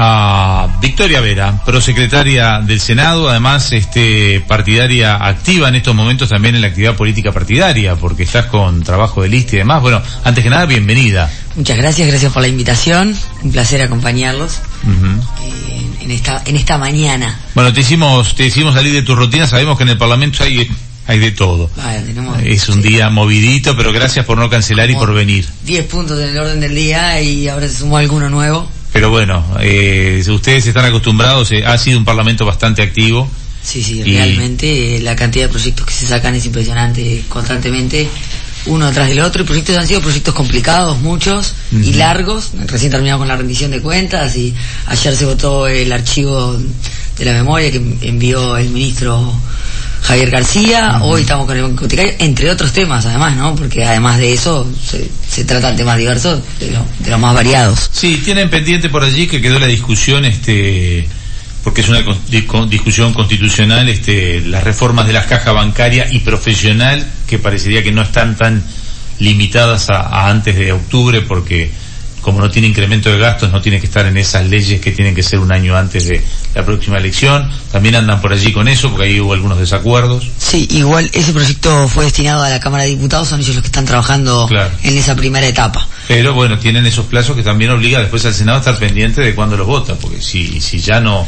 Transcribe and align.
a 0.00 0.78
Victoria 0.80 1.20
Vera, 1.20 1.60
prosecretaria 1.66 2.60
del 2.60 2.78
Senado, 2.78 3.28
además 3.28 3.72
este, 3.72 4.40
partidaria 4.46 5.16
activa 5.16 5.68
en 5.68 5.74
estos 5.74 5.92
momentos 5.92 6.28
también 6.28 6.54
en 6.54 6.60
la 6.60 6.68
actividad 6.68 6.94
política 6.94 7.32
partidaria, 7.32 7.96
porque 7.96 8.22
estás 8.22 8.46
con 8.46 8.84
trabajo 8.84 9.22
de 9.22 9.28
lista 9.28 9.56
y 9.56 9.58
demás. 9.58 9.82
Bueno, 9.82 10.00
antes 10.22 10.44
que 10.44 10.50
nada, 10.50 10.66
bienvenida. 10.66 11.28
Muchas 11.56 11.76
gracias, 11.78 12.06
gracias 12.06 12.32
por 12.32 12.42
la 12.42 12.48
invitación. 12.48 13.12
Un 13.42 13.50
placer 13.50 13.82
acompañarlos 13.82 14.60
eh, 14.86 15.86
en, 16.02 16.10
esta, 16.12 16.44
en 16.46 16.54
esta 16.54 16.78
mañana. 16.78 17.36
Bueno, 17.56 17.72
te 17.72 17.80
hicimos, 17.80 18.36
te 18.36 18.46
hicimos 18.46 18.74
salir 18.74 18.92
de 18.92 19.02
tu 19.02 19.16
rutina, 19.16 19.48
sabemos 19.48 19.76
que 19.76 19.82
en 19.82 19.88
el 19.88 19.98
Parlamento 19.98 20.44
hay 20.44 20.70
hay 21.08 21.18
de 21.18 21.30
todo. 21.32 21.70
es 22.44 22.68
un 22.68 22.82
día 22.82 23.08
movidito, 23.08 23.74
pero 23.76 23.92
gracias 23.92 24.26
por 24.26 24.36
no 24.36 24.50
cancelar 24.50 24.90
y 24.90 24.94
por 24.94 25.12
venir. 25.14 25.48
Diez 25.64 25.86
puntos 25.86 26.20
en 26.20 26.28
el 26.28 26.38
orden 26.38 26.60
del 26.60 26.74
día 26.74 27.20
y 27.20 27.48
ahora 27.48 27.66
se 27.66 27.78
sumó 27.78 27.96
alguno 27.96 28.28
nuevo. 28.28 28.68
Pero 28.92 29.10
bueno, 29.10 29.44
eh, 29.60 30.22
ustedes 30.28 30.66
están 30.66 30.84
acostumbrados, 30.86 31.52
eh, 31.52 31.64
ha 31.64 31.76
sido 31.78 31.98
un 31.98 32.04
parlamento 32.04 32.46
bastante 32.46 32.82
activo. 32.82 33.30
Sí, 33.62 33.82
sí, 33.82 34.02
realmente 34.02 34.96
eh, 34.96 35.00
la 35.00 35.14
cantidad 35.14 35.46
de 35.46 35.50
proyectos 35.50 35.86
que 35.86 35.92
se 35.92 36.06
sacan 36.06 36.34
es 36.34 36.46
impresionante 36.46 37.24
constantemente, 37.28 38.08
uno 38.66 38.86
atrás 38.86 39.08
del 39.08 39.20
otro. 39.20 39.42
Y 39.42 39.46
proyectos 39.46 39.76
han 39.76 39.86
sido 39.86 40.00
proyectos 40.00 40.34
complicados, 40.34 40.98
muchos 41.00 41.54
y 41.72 41.92
largos. 41.94 42.52
Recién 42.66 42.90
terminado 42.90 43.18
con 43.18 43.28
la 43.28 43.36
rendición 43.36 43.70
de 43.70 43.82
cuentas 43.82 44.36
y 44.36 44.54
ayer 44.86 45.14
se 45.14 45.26
votó 45.26 45.66
el 45.66 45.92
archivo 45.92 46.58
de 47.18 47.24
la 47.24 47.32
memoria 47.32 47.70
que 47.70 47.82
envió 48.02 48.56
el 48.56 48.70
ministro 48.70 49.34
Javier 50.02 50.30
García, 50.30 51.00
hoy 51.02 51.22
estamos 51.22 51.46
con 51.46 51.56
el 51.56 51.62
Banco 51.62 51.84
Hipotecario, 51.84 52.14
entre 52.18 52.50
otros 52.50 52.72
temas 52.72 53.04
además, 53.06 53.36
¿no? 53.36 53.54
Porque 53.54 53.84
además 53.84 54.18
de 54.18 54.32
eso 54.32 54.66
se, 54.84 55.08
se 55.28 55.44
tratan 55.44 55.76
temas 55.76 55.98
diversos 55.98 56.40
de, 56.58 56.70
de 57.00 57.10
los 57.10 57.20
más 57.20 57.34
variados. 57.34 57.90
Sí, 57.92 58.20
tienen 58.24 58.48
pendiente 58.48 58.88
por 58.88 59.04
allí 59.04 59.26
que 59.26 59.40
quedó 59.40 59.58
la 59.58 59.66
discusión, 59.66 60.24
este 60.24 61.08
porque 61.64 61.82
es 61.82 61.88
una 61.88 62.02
discusión 62.70 63.12
constitucional, 63.12 63.88
este, 63.90 64.40
las 64.40 64.64
reformas 64.64 65.06
de 65.06 65.12
las 65.12 65.26
cajas 65.26 65.52
bancaria 65.52 66.06
y 66.10 66.20
profesional, 66.20 67.06
que 67.26 67.38
parecería 67.38 67.82
que 67.82 67.92
no 67.92 68.00
están 68.00 68.38
tan 68.38 68.64
limitadas 69.18 69.90
a 69.90 70.30
antes 70.30 70.56
de 70.56 70.72
octubre, 70.72 71.20
porque 71.20 71.70
como 72.28 72.42
no 72.42 72.50
tiene 72.50 72.68
incremento 72.68 73.10
de 73.10 73.18
gastos, 73.18 73.50
no 73.50 73.62
tiene 73.62 73.80
que 73.80 73.86
estar 73.86 74.04
en 74.04 74.18
esas 74.18 74.46
leyes 74.46 74.82
que 74.82 74.92
tienen 74.92 75.14
que 75.14 75.22
ser 75.22 75.38
un 75.38 75.50
año 75.50 75.74
antes 75.74 76.06
de 76.06 76.22
la 76.54 76.62
próxima 76.62 76.98
elección. 76.98 77.50
También 77.72 77.94
andan 77.94 78.20
por 78.20 78.34
allí 78.34 78.52
con 78.52 78.68
eso, 78.68 78.90
porque 78.90 79.06
ahí 79.06 79.18
hubo 79.18 79.32
algunos 79.32 79.58
desacuerdos. 79.58 80.28
Sí, 80.36 80.68
igual 80.70 81.10
ese 81.14 81.32
proyecto 81.32 81.88
fue 81.88 82.04
destinado 82.04 82.42
a 82.42 82.50
la 82.50 82.60
Cámara 82.60 82.84
de 82.84 82.90
Diputados, 82.90 83.28
son 83.28 83.40
ellos 83.40 83.54
los 83.54 83.62
que 83.62 83.68
están 83.68 83.86
trabajando 83.86 84.46
en 84.82 84.98
esa 84.98 85.16
primera 85.16 85.46
etapa. 85.46 85.88
Pero 86.06 86.34
bueno, 86.34 86.58
tienen 86.58 86.84
esos 86.84 87.06
plazos 87.06 87.34
que 87.34 87.42
también 87.42 87.70
obliga 87.70 87.98
después 88.00 88.26
al 88.26 88.34
Senado 88.34 88.58
a 88.58 88.60
estar 88.60 88.78
pendiente 88.78 89.22
de 89.22 89.34
cuándo 89.34 89.56
los 89.56 89.66
vota, 89.66 89.94
porque 89.94 90.20
si, 90.20 90.60
si 90.60 90.80
ya 90.80 91.00
no, 91.00 91.26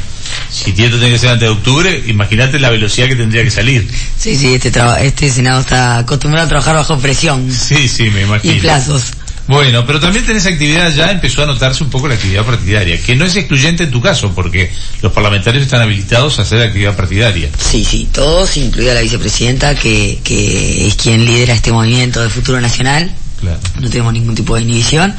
si 0.51 0.71
esto 0.71 0.98
tiene 0.98 1.12
que 1.12 1.19
ser 1.19 1.31
antes 1.31 1.48
de 1.48 1.55
octubre, 1.55 2.03
imagínate 2.09 2.59
la 2.61 2.69
velocidad 2.69 3.09
que 3.09 3.17
tendría 3.17 3.43
que 3.43 3.51
salir. 3.51 3.89
Sí, 4.19 4.37
sí, 4.37 4.55
este, 4.55 4.71
este 5.01 5.31
Senado 5.31 5.61
está 5.61 5.98
acostumbrado 5.98 6.45
a 6.45 6.48
trabajar 6.48 6.75
bajo 6.75 6.98
presión. 6.98 7.51
Sí, 7.51 7.89
sí, 7.89 8.11
me 8.11 8.23
imagino. 8.23 8.55
Y 8.55 8.61
plazos. 8.61 9.12
Bueno, 9.51 9.84
pero 9.84 9.98
también 9.98 10.25
tenés 10.25 10.47
actividad, 10.47 10.95
ya 10.95 11.11
empezó 11.11 11.43
a 11.43 11.47
notarse 11.47 11.83
un 11.83 11.91
poco 11.91 12.06
la 12.06 12.15
actividad 12.15 12.45
partidaria, 12.45 13.03
que 13.03 13.17
no 13.17 13.25
es 13.25 13.34
excluyente 13.34 13.83
en 13.83 13.91
tu 13.91 14.01
caso, 14.01 14.31
porque 14.33 14.70
los 15.03 15.11
parlamentarios 15.11 15.65
están 15.65 15.83
habilitados 15.83 16.39
a 16.39 16.43
hacer 16.43 16.62
actividad 16.62 16.95
partidaria. 16.95 17.51
Sí, 17.59 17.84
sí, 17.84 18.09
todos, 18.12 18.56
incluida 18.56 18.95
la 18.95 19.01
vicepresidenta, 19.01 19.75
que, 19.75 20.21
que 20.23 20.87
es 20.87 20.95
quien 20.95 21.25
lidera 21.25 21.53
este 21.53 21.73
movimiento 21.73 22.23
de 22.23 22.31
futuro 22.31 22.61
nacional. 22.61 23.11
Claro. 23.41 23.59
No 23.81 23.91
tenemos 23.91 24.12
ningún 24.12 24.37
tipo 24.37 24.55
de 24.55 24.62
inhibición. 24.62 25.17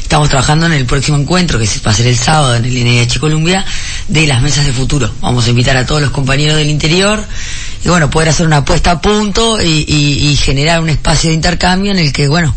Estamos 0.00 0.30
trabajando 0.30 0.64
en 0.64 0.72
el 0.72 0.86
próximo 0.86 1.18
encuentro, 1.18 1.58
que 1.58 1.68
va 1.86 1.90
a 1.90 1.94
ser 1.94 2.06
el 2.06 2.16
sábado 2.16 2.54
en 2.54 2.64
el 2.64 2.72
NH 2.72 3.18
Columbia, 3.20 3.66
de 4.08 4.26
las 4.26 4.40
mesas 4.40 4.64
de 4.64 4.72
futuro. 4.72 5.12
Vamos 5.20 5.46
a 5.46 5.50
invitar 5.50 5.76
a 5.76 5.84
todos 5.84 6.00
los 6.00 6.10
compañeros 6.10 6.56
del 6.56 6.70
interior 6.70 7.22
y 7.84 7.88
bueno, 7.90 8.08
poder 8.08 8.30
hacer 8.30 8.46
una 8.46 8.58
apuesta 8.58 8.92
a 8.92 9.00
punto 9.02 9.60
y, 9.60 10.38
generar 10.42 10.80
un 10.80 10.88
espacio 10.88 11.28
de 11.28 11.34
intercambio 11.34 11.92
en 11.92 11.98
el 11.98 12.14
que, 12.14 12.28
bueno, 12.28 12.56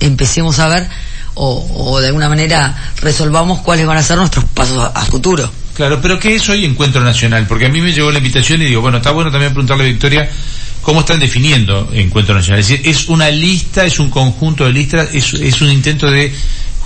empecemos 0.00 0.58
a 0.58 0.68
ver 0.68 0.88
o, 1.34 2.00
de 2.00 2.08
alguna 2.08 2.28
manera 2.28 2.92
resolvamos 3.00 3.60
cuáles 3.60 3.86
van 3.86 3.96
a 3.96 4.02
ser 4.02 4.16
nuestros 4.18 4.44
pasos 4.46 4.90
a, 4.92 5.04
futuro. 5.04 5.50
Claro, 5.74 6.00
pero 6.02 6.18
¿qué 6.18 6.34
es 6.34 6.48
hoy 6.48 6.64
Encuentro 6.64 7.00
Nacional? 7.02 7.46
Porque 7.46 7.66
a 7.66 7.68
mí 7.68 7.80
me 7.80 7.92
llegó 7.92 8.10
la 8.10 8.18
invitación 8.18 8.60
y 8.62 8.64
digo, 8.64 8.80
bueno, 8.80 8.96
está 8.96 9.12
bueno 9.12 9.30
también 9.30 9.52
preguntarle 9.52 9.84
a 9.84 9.86
Victoria 9.86 10.28
cómo 10.82 11.00
están 11.00 11.20
definiendo 11.20 11.90
Encuentro 11.92 12.34
Nacional. 12.34 12.60
Es 12.60 12.68
decir, 12.68 12.88
¿es 12.88 13.08
una 13.08 13.30
lista, 13.30 13.84
es 13.84 14.00
un 14.00 14.10
conjunto 14.10 14.64
de 14.64 14.72
listas, 14.72 15.10
es 15.12 15.60
un 15.62 15.70
intento 15.70 16.10
de 16.10 16.32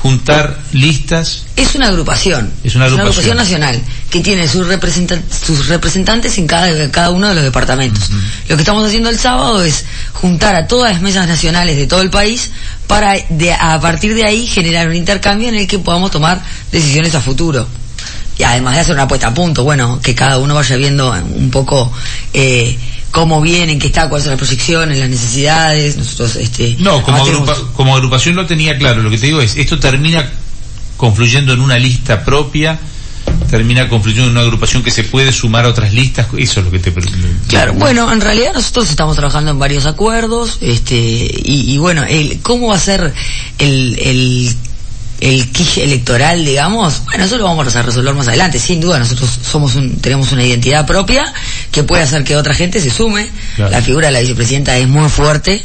juntar 0.03 0.59
listas. 0.73 1.45
Es 1.55 1.77
una 1.77 1.87
agrupación. 1.87 2.51
Es 2.65 2.75
una 2.75 2.87
agrupación, 2.87 3.37
nacional 3.37 3.81
que 4.11 4.21
tiene 4.21 4.49
sus, 4.49 4.67
sus 5.47 5.69
representantes 5.69 6.37
en 6.39 6.49
cada, 6.49 6.91
cada 6.91 7.11
uno 7.11 7.29
de 7.29 7.37
los 7.37 7.45
departamentos. 7.45 8.11
Lo 8.49 8.57
que 8.57 8.63
estamos 8.63 8.85
haciendo 8.85 9.11
el 9.11 9.19
sábado 9.19 9.63
es 9.63 9.85
juntar 10.13 10.57
a 10.57 10.67
todas 10.67 10.93
las 10.93 11.03
mesas 11.03 11.29
nacionales 11.29 11.77
de 11.77 11.87
todo 11.87 12.03
el 12.03 12.11
país 12.11 12.51
para 12.89 13.15
de, 13.29 13.53
a 13.53 13.81
partir 13.81 14.15
de 14.15 14.25
ahí 14.25 14.47
generar 14.47 14.89
un 14.89 14.97
intercambio 14.97 15.49
en 15.49 15.55
el 15.55 15.69
que 15.69 15.79
podamos 15.79 16.11
tomar 16.11 16.43
decisiones 16.73 17.15
a 17.15 17.21
futuro. 17.21 17.67
Y 18.39 18.43
además 18.43 18.75
de 18.75 18.81
hacer 18.81 18.95
una 18.95 19.05
apuesta 19.05 19.29
a 19.29 19.35
punto, 19.35 19.63
bueno, 19.63 20.01
que 20.03 20.17
cada 20.17 20.39
uno 20.39 20.57
vaya 20.57 20.77
viendo 20.77 21.13
un 21.13 21.51
poco 21.51 21.93
eh, 22.33 22.77
cómo 23.13 23.41
vienen, 23.41 23.79
qué 23.79 23.87
está, 23.89 24.09
cuáles 24.09 24.25
son 24.25 24.33
las 24.33 24.39
proyecciones, 24.39 24.99
las 24.99 25.09
necesidades. 25.09 25.97
Nosotros, 25.97 26.37
este, 26.37 26.77
no, 26.81 27.03
como, 27.03 27.25
como 27.75 27.95
agrupación 27.95 28.35
lo 28.35 28.47
tenía 28.47 28.77
claro. 28.77 29.03
Lo 29.03 29.11
que 29.11 29.19
te 29.19 29.27
digo 29.27 29.41
es, 29.41 29.57
esto 29.57 29.79
termina 29.79 30.29
confluyendo 30.97 31.53
en 31.53 31.61
una 31.61 31.79
lista 31.79 32.25
propia 32.25 32.79
termina 33.51 33.89
confluyendo 33.89 34.31
en 34.31 34.33
una 34.33 34.41
agrupación 34.41 34.83
que 34.83 34.91
se 34.91 35.05
puede 35.05 35.31
sumar 35.31 35.67
a 35.67 35.69
otras 35.69 35.93
listas, 35.93 36.27
eso 36.39 36.61
es 36.61 36.65
lo 36.67 36.71
que 36.71 36.79
te 36.79 36.93
Claro, 37.49 37.75
bueno, 37.75 38.11
en 38.11 38.21
realidad 38.21 38.55
nosotros 38.55 38.89
estamos 38.89 39.15
trabajando 39.15 39.51
en 39.51 39.59
varios 39.59 39.85
acuerdos, 39.85 40.59
este, 40.63 40.95
y, 40.97 41.77
bueno, 41.77 42.03
el, 42.05 42.41
cómo 42.41 42.69
va 42.69 42.77
a 42.77 42.81
ser 42.81 43.13
el, 43.59 43.99
el 43.99 44.57
el 45.23 45.53
quije 45.53 45.85
electoral, 45.85 46.45
digamos, 46.45 47.05
bueno, 47.05 47.25
eso 47.25 47.39
lo 47.39 47.45
vamos 47.45 47.77
a 47.77 47.83
resolver 47.83 48.13
más 48.13 48.27
adelante. 48.27 48.59
Sin 48.59 48.81
duda, 48.81 48.99
nosotros 48.99 49.31
somos 49.49 49.77
un, 49.77 49.99
tenemos 49.99 50.33
una 50.33 50.45
identidad 50.45 50.85
propia 50.85 51.33
que 51.73 51.83
puede 51.83 52.03
hacer 52.03 52.23
que 52.23 52.37
otra 52.37 52.55
gente 52.55 52.81
se 52.81 52.91
sume. 52.91 53.29
La 53.57 53.83
figura 53.83 54.09
de 54.09 54.13
la 54.13 54.21
vicepresidenta 54.21 54.77
es 54.77 54.87
muy 54.87 55.09
fuerte 55.09 55.65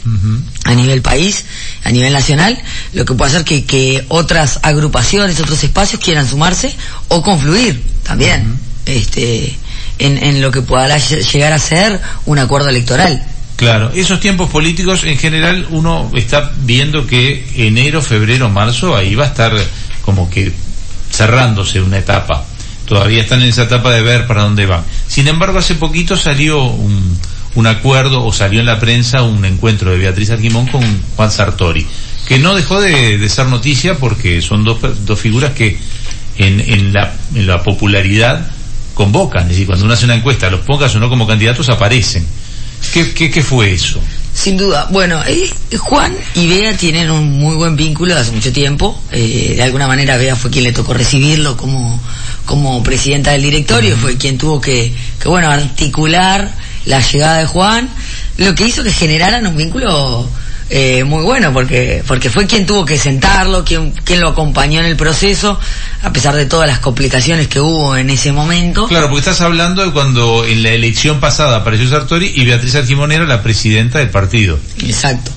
a 0.64 0.74
nivel 0.74 1.02
país, 1.02 1.46
a 1.84 1.92
nivel 1.92 2.14
nacional, 2.14 2.58
lo 2.94 3.06
que 3.06 3.14
puede 3.14 3.32
hacer 3.32 3.44
que, 3.44 3.66
que 3.66 4.06
otras 4.08 4.60
agrupaciones, 4.64 5.40
otros 5.40 5.64
espacios 5.64 6.02
quieran 6.02 6.28
sumarse 6.28 6.74
o 7.10 7.22
confluir 7.22 7.84
también, 8.04 8.58
este, 8.86 9.56
en, 10.00 10.18
en 10.24 10.42
lo 10.42 10.50
que 10.50 10.62
pueda 10.62 10.98
llegar 10.98 11.52
a 11.52 11.60
ser 11.60 12.00
un 12.26 12.40
acuerdo 12.40 12.70
electoral. 12.70 13.24
Claro, 13.58 13.92
esos 13.94 14.20
tiempos 14.20 14.50
políticos 14.50 15.04
en 15.04 15.18
general 15.18 15.68
uno 15.72 16.10
está 16.16 16.54
viendo 16.62 17.06
que 17.06 17.46
enero, 17.56 18.02
febrero, 18.02 18.50
marzo, 18.50 18.96
ahí 18.96 19.16
va 19.16 19.26
a 19.26 19.28
estar 19.28 19.52
como 20.04 20.30
que 20.30 20.54
cerrándose 21.12 21.82
una 21.82 21.98
etapa. 21.98 22.46
Todavía 22.88 23.22
están 23.22 23.42
en 23.42 23.50
esa 23.50 23.64
etapa 23.64 23.92
de 23.92 24.02
ver 24.02 24.28
para 24.28 24.44
dónde 24.44 24.66
van. 24.66 24.84
Sin 25.08 25.28
embargo, 25.28 25.60
hace 25.60 25.76
poquito 25.76 26.16
salió 26.16 26.64
un, 26.64 27.20
un 27.56 27.68
acuerdo 27.68 28.24
o 28.24 28.32
salió 28.32 28.62
en 28.62 28.66
la 28.66 28.80
prensa 28.80 29.24
un 29.24 29.44
encuentro 29.44 29.92
de 29.92 29.98
Beatriz 29.98 30.30
Arquimón 30.30 30.68
con 30.68 30.84
Juan 31.16 31.30
Sartori, 31.30 31.86
que 32.28 32.40
no 32.40 32.56
dejó 32.56 32.80
de, 32.80 33.28
ser 33.28 33.48
noticia 33.48 33.98
porque 33.98 34.42
son 34.42 34.64
dos, 34.64 34.78
dos 35.06 35.20
figuras 35.20 35.52
que 35.52 35.78
en, 36.38 36.62
en, 36.62 36.94
la, 36.94 37.14
en 37.36 37.46
la 37.46 37.62
popularidad 37.62 38.52
convocan. 38.94 39.44
Es 39.44 39.50
decir, 39.50 39.66
cuando 39.68 39.86
uno 39.86 39.94
hace 39.94 40.06
una 40.06 40.16
encuesta, 40.16 40.50
los 40.50 40.62
pongas 40.62 40.96
o 40.96 41.00
no 41.00 41.10
como 41.10 41.28
candidatos, 41.28 41.70
aparecen. 41.70 42.26
¿Qué, 42.94 43.12
qué, 43.14 43.30
qué 43.30 43.42
fue 43.44 43.74
eso? 43.74 44.00
Sin 44.38 44.56
duda. 44.56 44.88
Bueno, 44.92 45.20
eh, 45.26 45.50
Juan 45.80 46.16
y 46.36 46.48
Bea 46.48 46.78
tienen 46.78 47.10
un 47.10 47.40
muy 47.40 47.56
buen 47.56 47.76
vínculo 47.76 48.16
hace 48.16 48.32
mucho 48.32 48.54
tiempo. 48.54 49.02
Eh, 49.12 49.54
de 49.56 49.64
alguna 49.64 49.88
manera 49.88 50.16
Bea 50.16 50.36
fue 50.36 50.52
quien 50.52 50.64
le 50.64 50.72
tocó 50.72 50.94
recibirlo 50.94 51.58
como, 51.58 52.00
como 52.46 52.84
presidenta 52.84 53.32
del 53.32 53.42
directorio, 53.42 53.98
fue 53.98 54.16
quien 54.16 54.38
tuvo 54.38 54.62
que, 54.62 54.94
que, 55.20 55.28
bueno, 55.28 55.50
articular 55.50 56.54
la 56.86 57.02
llegada 57.02 57.40
de 57.40 57.46
Juan, 57.48 57.90
lo 58.38 58.54
que 58.54 58.68
hizo 58.68 58.84
que 58.84 58.92
generaran 58.92 59.48
un 59.48 59.58
vínculo 59.58 60.30
eh, 60.70 61.04
muy 61.06 61.24
bueno 61.24 61.54
porque 61.54 62.04
porque 62.06 62.30
fue 62.30 62.46
quien 62.46 62.66
tuvo 62.66 62.86
que 62.86 62.98
sentarlo, 62.98 63.64
quien, 63.64 63.92
quien 63.92 64.20
lo 64.20 64.30
acompañó 64.30 64.80
en 64.82 64.86
el 64.86 64.96
proceso, 64.96 65.60
a 66.04 66.12
pesar 66.12 66.36
de 66.36 66.46
todas 66.46 66.68
las 66.68 66.80
complicaciones 66.80 67.48
que 67.48 67.60
hubo 67.60 67.96
en 67.96 68.10
ese 68.10 68.32
momento. 68.32 68.88
Claro, 68.88 69.08
porque 69.08 69.20
estás 69.20 69.42
hablando 69.42 69.86
de 69.86 69.92
cuando 69.92 70.46
en 70.46 70.64
la 70.64 70.72
elección 70.72 71.20
pasada 71.20 71.58
apareció 71.58 71.88
Sartori 71.90 72.32
y 72.36 72.46
Beatriz 72.46 72.76
Argimón 72.76 73.12
era 73.12 73.26
la 73.26 73.42
presidenta 73.44 74.00
del 74.00 74.10
partido. 74.10 74.60
Exacto. 74.84 75.32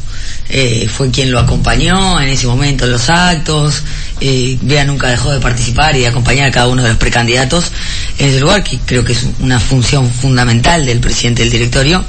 Eh, 0.53 0.89
fue 0.93 1.13
quien 1.13 1.31
lo 1.31 1.39
acompañó 1.39 2.21
en 2.21 2.29
ese 2.29 2.49
momento 2.49 2.85
en 2.85 2.93
los 2.93 3.09
actos. 3.09 3.85
Eh, 4.21 4.59
Bea 4.63 4.85
nunca 4.85 5.09
dejó 5.09 5.31
de 5.31 5.39
participar 5.39 5.95
y 5.95 6.01
de 6.01 6.09
acompañar 6.09 6.49
a 6.49 6.51
cada 6.51 6.67
uno 6.67 6.83
de 6.83 6.89
los 6.89 6.99
precandidatos 6.99 7.71
en 8.19 8.31
ese 8.31 8.41
lugar, 8.41 8.65
que 8.65 8.79
creo 8.85 9.05
que 9.05 9.13
es 9.13 9.27
una 9.39 9.61
función 9.61 10.11
fundamental 10.11 10.85
del 10.85 10.99
presidente 10.99 11.43
del 11.43 11.53
directorio. 11.53 12.05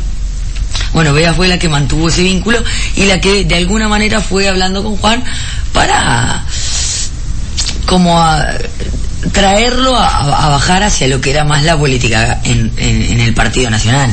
Bueno, 0.94 1.14
Bea 1.14 1.34
fue 1.34 1.48
la 1.48 1.58
que 1.58 1.70
mantuvo 1.70 2.10
ese 2.10 2.24
vínculo 2.24 2.62
y 2.96 3.06
la 3.06 3.20
que 3.22 3.46
de 3.46 3.56
alguna 3.56 3.88
manera 3.88 4.22
fue 4.22 4.48
hablando 4.48 4.84
con 4.84 4.98
Juan 4.98 5.24
para 5.74 6.44
como 7.86 8.20
a 8.20 8.46
traerlo 9.32 9.96
a, 9.96 10.50
bajar 10.50 10.84
hacia 10.84 11.08
lo 11.08 11.22
que 11.22 11.30
era 11.30 11.44
más 11.44 11.64
la 11.64 11.78
política 11.78 12.42
en, 12.44 12.72
el 13.20 13.34
Partido 13.34 13.70
Nacional. 13.70 14.10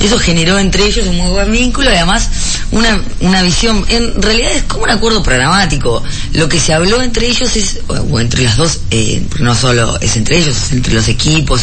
Eso 0.00 0.18
generó 0.18 0.58
entre 0.58 0.86
ellos 0.86 1.06
un 1.06 1.16
muy 1.16 1.30
buen 1.30 1.50
vínculo 1.50 1.90
y 1.90 1.96
además 1.96 2.28
una, 2.70 3.00
una 3.20 3.42
visión, 3.42 3.84
en 3.88 4.22
realidad 4.22 4.52
es 4.52 4.62
como 4.62 4.84
un 4.84 4.90
acuerdo 4.90 5.22
programático. 5.22 6.02
Lo 6.32 6.48
que 6.48 6.60
se 6.60 6.72
habló 6.72 7.02
entre 7.02 7.26
ellos 7.26 7.56
es, 7.56 7.80
o 7.88 8.20
entre 8.20 8.44
las 8.44 8.56
dos, 8.56 8.80
eh, 8.90 9.22
no 9.40 9.54
solo 9.54 9.98
es 10.00 10.16
entre 10.16 10.38
ellos, 10.38 10.56
es 10.56 10.72
entre 10.72 10.94
los 10.94 11.08
equipos, 11.08 11.62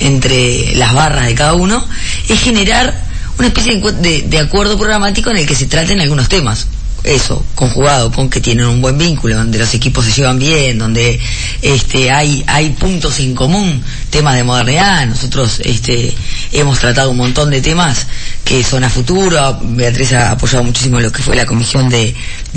entre 0.00 0.74
las 0.76 0.92
barras 0.92 1.26
de 1.26 1.34
cada 1.34 1.54
uno, 1.54 1.86
es 2.28 2.40
generar 2.40 3.11
una 3.38 3.48
especie 3.48 3.80
de, 3.80 4.22
de 4.22 4.38
acuerdo 4.38 4.78
programático 4.78 5.30
en 5.30 5.38
el 5.38 5.46
que 5.46 5.54
se 5.54 5.66
traten 5.66 6.00
algunos 6.00 6.28
temas. 6.28 6.66
Eso, 7.04 7.44
conjugado 7.56 8.12
con 8.12 8.30
que 8.30 8.40
tienen 8.40 8.66
un 8.66 8.80
buen 8.80 8.96
vínculo, 8.96 9.36
donde 9.36 9.58
los 9.58 9.74
equipos 9.74 10.04
se 10.04 10.12
llevan 10.12 10.38
bien, 10.38 10.78
donde 10.78 11.18
este, 11.60 12.12
hay, 12.12 12.44
hay 12.46 12.70
puntos 12.70 13.18
en 13.18 13.34
común, 13.34 13.82
temas 14.08 14.36
de 14.36 14.44
modernidad, 14.44 15.04
nosotros 15.06 15.60
este, 15.64 16.14
hemos 16.52 16.78
tratado 16.78 17.10
un 17.10 17.16
montón 17.16 17.50
de 17.50 17.60
temas 17.60 18.06
que 18.44 18.62
son 18.62 18.84
a 18.84 18.90
futuro, 18.90 19.58
Beatriz 19.62 20.12
ha 20.12 20.30
apoyado 20.30 20.62
muchísimo 20.62 21.00
lo 21.00 21.10
que 21.10 21.22
fue 21.22 21.34
la 21.34 21.44
Comisión 21.44 21.88
de, 21.88 22.14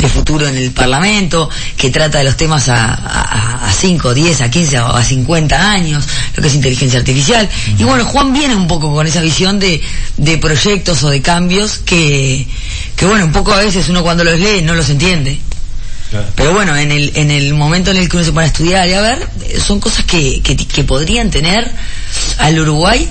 Futuro 0.10 0.48
en 0.48 0.56
el 0.58 0.72
Parlamento, 0.72 1.50
que 1.78 1.90
trata 1.90 2.20
de 2.20 2.26
los 2.26 2.38
temas 2.38 2.70
a, 2.70 3.68
a, 3.68 3.72
5, 3.72 4.14
10, 4.14 4.42
a 4.42 4.52
15 4.52 4.80
o 4.82 4.88
a 4.96 5.04
50 5.04 5.72
años, 5.72 6.06
lo 6.36 6.42
que 6.42 6.48
es 6.48 6.56
inteligencia 6.56 7.00
artificial. 7.00 7.50
Y 7.78 7.84
bueno, 7.84 8.06
Juan 8.06 8.34
viene 8.34 8.56
un 8.56 8.68
poco 8.68 8.94
con 8.94 9.08
esa 9.08 9.22
visión 9.22 9.60
de, 9.60 9.82
de 10.18 10.38
proyectos 10.38 11.04
o 11.04 11.10
de 11.10 11.22
cambios 11.22 11.80
que, 11.80 12.48
que 12.96 13.06
bueno, 13.06 13.26
un 13.26 13.32
poco 13.32 13.54
a 13.54 13.58
veces 13.60 13.90
uno 13.90 14.04
cuando 14.04 14.24
los 14.24 14.40
lee 14.40 14.62
no 14.62 14.76
los 14.76 14.90
entiende. 14.90 15.40
Pero 16.36 16.54
bueno, 16.54 16.76
en 16.76 16.92
el, 16.92 17.12
en 17.16 17.32
el 17.32 17.54
momento 17.54 17.92
en 17.92 17.98
el 17.98 18.08
que 18.08 18.18
uno 18.18 18.26
se 18.26 18.32
pone 18.32 18.46
a 18.46 18.48
estudiar 18.48 18.88
y 18.88 18.94
a 18.94 19.02
ver, 19.02 19.28
son 19.60 19.80
cosas 19.80 20.06
que, 20.06 20.42
que, 20.42 20.84
podrían 20.84 21.30
tener 21.30 21.70
al 22.38 22.60
Uruguay 22.60 23.10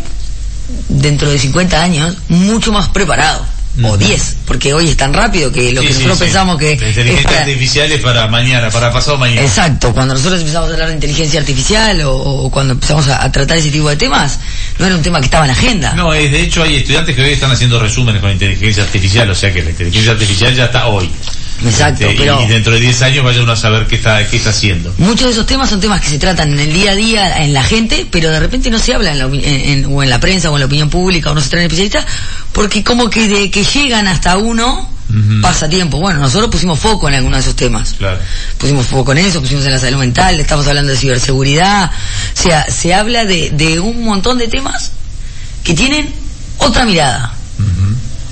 dentro 0.89 1.31
de 1.31 1.39
50 1.39 1.83
años 1.83 2.17
mucho 2.29 2.73
más 2.73 2.89
preparado. 2.89 3.45
O 3.83 3.97
10, 3.97 4.37
porque 4.47 4.73
hoy 4.73 4.89
es 4.89 4.97
tan 4.97 5.13
rápido 5.13 5.51
que 5.51 5.73
lo 5.73 5.81
que 5.81 5.89
nosotros 5.89 6.19
pensamos 6.19 6.59
que... 6.59 6.77
La 6.77 6.89
inteligencia 6.91 7.41
artificial 7.41 7.91
es 7.91 8.01
para 8.01 8.29
mañana, 8.29 8.71
para 8.71 8.93
pasado 8.93 9.19
mañana. 9.19 9.43
Exacto, 9.43 9.93
cuando 9.93 10.15
nosotros 10.15 10.41
empezamos 10.41 10.71
a 10.71 10.73
hablar 10.75 10.89
de 10.89 10.95
inteligencia 10.95 11.41
artificial 11.41 12.01
o, 12.05 12.49
cuando 12.53 12.75
empezamos 12.75 13.09
a, 13.09 13.25
a, 13.25 13.33
tratar 13.33 13.57
ese 13.57 13.71
tipo 13.71 13.89
de 13.89 13.97
temas, 13.97 14.39
no 14.79 14.87
era 14.87 14.95
un 14.95 15.03
tema 15.03 15.19
que 15.19 15.25
estaba 15.25 15.45
en 15.45 15.51
agenda. 15.51 15.93
No, 15.95 16.15
es, 16.15 16.31
de 16.31 16.43
hecho 16.43 16.63
hay 16.63 16.77
estudiantes 16.77 17.17
que 17.17 17.23
hoy 17.23 17.33
están 17.33 17.51
haciendo 17.51 17.81
resúmenes 17.81 18.21
con 18.21 18.31
inteligencia 18.31 18.85
artificial, 18.85 19.29
o 19.29 19.35
sea 19.35 19.53
que 19.53 19.63
la 19.63 19.71
inteligencia 19.71 20.13
artificial 20.13 20.55
ya 20.55 20.67
está 20.67 20.87
hoy. 20.87 21.11
Exacto, 21.63 22.05
este, 22.05 22.25
Y 22.25 22.47
dentro 22.47 22.75
de 22.75 22.81
10 22.81 23.03
años 23.03 23.25
vaya 23.25 23.43
uno 23.43 23.53
a 23.53 23.57
saber 23.57 23.87
qué 23.87 23.97
está, 23.97 24.27
qué 24.29 24.37
está 24.37 24.51
haciendo. 24.51 24.93
Muchos 24.99 25.27
de 25.27 25.33
esos 25.33 25.47
temas 25.47 25.71
son 25.71 25.81
temas 25.81 26.01
que 26.01 26.09
se 26.09 26.19
tratan 26.19 26.53
en 26.53 26.59
el 26.59 26.73
día 26.73 26.91
a 26.93 26.95
día 26.95 27.45
en 27.45 27.53
la 27.53 27.63
gente, 27.63 28.07
pero 28.11 28.31
de 28.31 28.41
repente 28.41 28.71
no 28.71 28.79
se 28.79 28.95
habla 28.95 29.13
en 29.13 29.19
la, 29.19 29.25
en, 29.25 29.87
o 29.87 30.03
en 30.03 30.11
la 30.11 30.21
prensa 30.21 30.51
o 30.51 30.57
en 30.57 30.61
la 30.61 30.67
opinión 30.67 30.91
pública 30.91 31.31
o 31.31 31.35
no 31.35 31.41
se 31.41 31.49
traen 31.49 31.65
especialistas, 31.65 32.05
porque 32.55 32.83
como 32.83 33.11
que 33.11 33.29
de 33.29 33.51
que 33.51 33.65
llegan 33.65 34.07
hasta 34.07 34.39
uno, 34.39 34.89
pasa 35.43 35.69
tiempo. 35.69 35.99
Bueno, 35.99 36.21
nosotros 36.21 36.51
pusimos 36.51 36.79
foco 36.79 37.09
en 37.09 37.15
algunos 37.17 37.39
de 37.39 37.43
esos 37.43 37.57
temas. 37.57 37.95
Claro. 37.99 38.19
Pusimos 38.57 38.87
foco 38.87 39.13
en 39.13 39.19
eso, 39.19 39.41
pusimos 39.41 39.67
en 39.67 39.73
la 39.73 39.79
salud 39.79 39.99
mental, 39.99 40.39
estamos 40.41 40.67
hablando 40.67 40.93
de 40.93 40.99
ciberseguridad. 40.99 41.91
O 41.91 42.43
sea, 42.43 42.71
se 42.71 42.95
habla 42.95 43.25
de, 43.25 43.51
de 43.51 43.81
un 43.81 44.05
montón 44.05 44.39
de 44.39 44.49
temas 44.49 44.93
que 45.63 45.75
tienen 45.75 46.15
otra 46.59 46.85
mirada. 46.85 47.35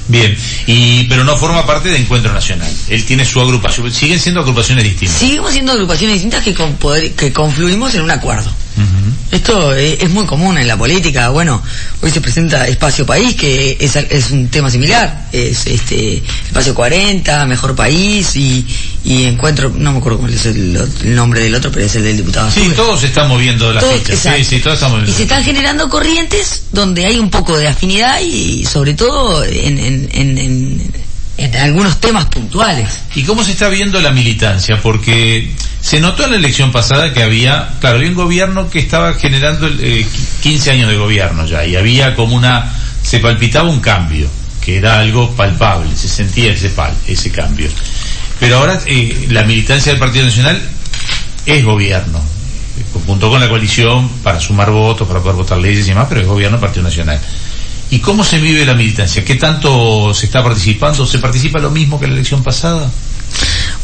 Bien, 0.09 0.37
y 0.67 1.05
pero 1.05 1.25
no 1.25 1.37
forma 1.37 1.65
parte 1.65 1.89
de 1.89 1.97
Encuentro 1.97 2.33
Nacional. 2.33 2.71
Él 2.89 3.05
tiene 3.05 3.25
su 3.25 3.41
agrupación. 3.41 3.91
Siguen 3.93 4.21
siendo 4.21 4.41
agrupaciones 4.41 4.85
distintas. 4.85 5.19
Seguimos 5.19 5.53
siendo 5.53 5.73
agrupaciones 5.73 6.15
distintas 6.15 6.43
que, 6.43 6.55
con 6.55 6.75
poder, 6.75 7.13
que 7.13 7.33
confluimos 7.33 7.95
en 7.95 8.03
un 8.03 8.11
acuerdo. 8.11 8.51
Esto 9.31 9.75
es, 9.75 10.11
muy 10.11 10.27
común 10.27 10.59
en 10.59 10.69
la 10.69 10.77
política. 10.77 11.31
Bueno, 11.31 11.63
hoy 12.03 12.11
se 12.11 12.21
presenta 12.21 12.69
Espacio 12.69 13.07
País, 13.07 13.35
que 13.35 13.77
es, 13.81 14.31
un 14.31 14.49
tema 14.49 14.71
similar. 14.71 15.29
Es 15.33 15.67
este 15.67 16.23
Espacio 16.47 16.75
40, 16.75 17.47
Mejor 17.47 17.75
País 17.75 18.37
y, 18.37 18.67
Encuentro, 19.05 19.73
no 19.75 19.93
me 19.93 19.99
acuerdo 19.99 20.19
cuál 20.19 20.35
es 20.35 20.47
el, 20.47 20.79
nombre 21.15 21.41
del 21.41 21.55
otro, 21.55 21.71
pero 21.73 21.87
es 21.87 21.95
el 21.97 22.05
del 22.05 22.19
diputado. 22.19 22.51
Sí, 22.51 22.73
todos 22.77 23.01
se 23.01 23.07
están 23.07 23.29
moviendo 23.29 23.73
las 23.73 23.85
fichas. 23.85 24.19
Sí, 24.19 24.45
sí, 24.45 24.61
todos 24.61 24.81
Y 25.07 25.13
se 25.13 25.23
están 25.23 25.43
generando 25.43 25.89
corrientes 25.89 26.65
donde 26.73 27.07
hay 27.07 27.19
un 27.19 27.31
poco 27.31 27.57
de 27.57 27.69
afinidad 27.69 28.21
y 28.21 28.65
sobre 28.65 28.95
todo 28.95 29.45
en, 29.45 29.79
en, 29.79 30.09
en 30.13 30.39
en 30.39 30.93
algunos 31.61 32.01
temas 32.01 32.27
puntuales. 32.27 33.01
¿Y 33.15 33.25
cómo 33.25 33.43
se 33.43 33.53
está 33.53 33.69
viendo 33.69 34.01
la 34.01 34.11
militancia? 34.11 34.81
Porque 34.83 35.51
se 35.81 36.01
notó 36.01 36.25
en 36.25 36.33
la 36.33 36.37
elección 36.37 36.71
pasada 36.71 37.13
que 37.13 37.23
había, 37.23 37.71
claro, 37.81 37.97
había 37.97 38.11
un 38.11 38.15
gobierno 38.15 38.71
que 38.71 38.79
estaba 38.79 39.15
generando 39.15 39.69
eh, 39.81 40.07
15 40.43 40.71
años 40.71 40.89
de 40.89 40.97
gobierno 40.97 41.47
ya 41.47 41.65
y 41.65 41.77
había 41.77 42.15
como 42.15 42.37
una, 42.37 42.73
se 43.03 43.19
palpitaba 43.19 43.69
un 43.69 43.81
cambio, 43.81 44.29
que 44.61 44.77
era 44.77 45.01
algo 45.01 45.35
palpable, 45.35 45.95
se 45.97 46.09
sentía 46.09 46.53
ese, 46.53 46.71
pal, 46.71 46.95
ese 47.07 47.31
cambio. 47.31 47.69
Pero 48.39 48.59
ahora 48.59 48.81
eh, 48.87 49.27
la 49.31 49.43
militancia 49.45 49.93
del 49.93 49.99
Partido 49.99 50.25
Nacional 50.25 50.61
es 51.47 51.65
gobierno, 51.65 52.23
junto 53.07 53.31
con 53.31 53.41
la 53.41 53.49
coalición 53.49 54.09
para 54.23 54.39
sumar 54.39 54.71
votos, 54.71 55.09
para 55.09 55.21
poder 55.21 55.37
votar 55.37 55.59
leyes 55.59 55.87
y 55.87 55.91
demás, 55.91 56.07
pero 56.09 56.21
es 56.21 56.27
gobierno 56.27 56.59
del 56.59 56.65
Partido 56.65 56.85
Nacional. 56.85 57.21
¿Y 57.93 57.99
cómo 57.99 58.25
se 58.25 58.39
vive 58.39 58.65
la 58.65 58.73
militancia? 58.73 59.23
¿Qué 59.23 59.35
tanto 59.35 60.15
se 60.15 60.25
está 60.25 60.43
participando? 60.43 61.07
¿Se 61.07 61.19
participa 61.19 61.59
lo 61.59 61.71
mismo 61.71 62.01
que 62.01 62.07
la 62.07 62.15
elección 62.15 62.43
pasada? 62.43 62.91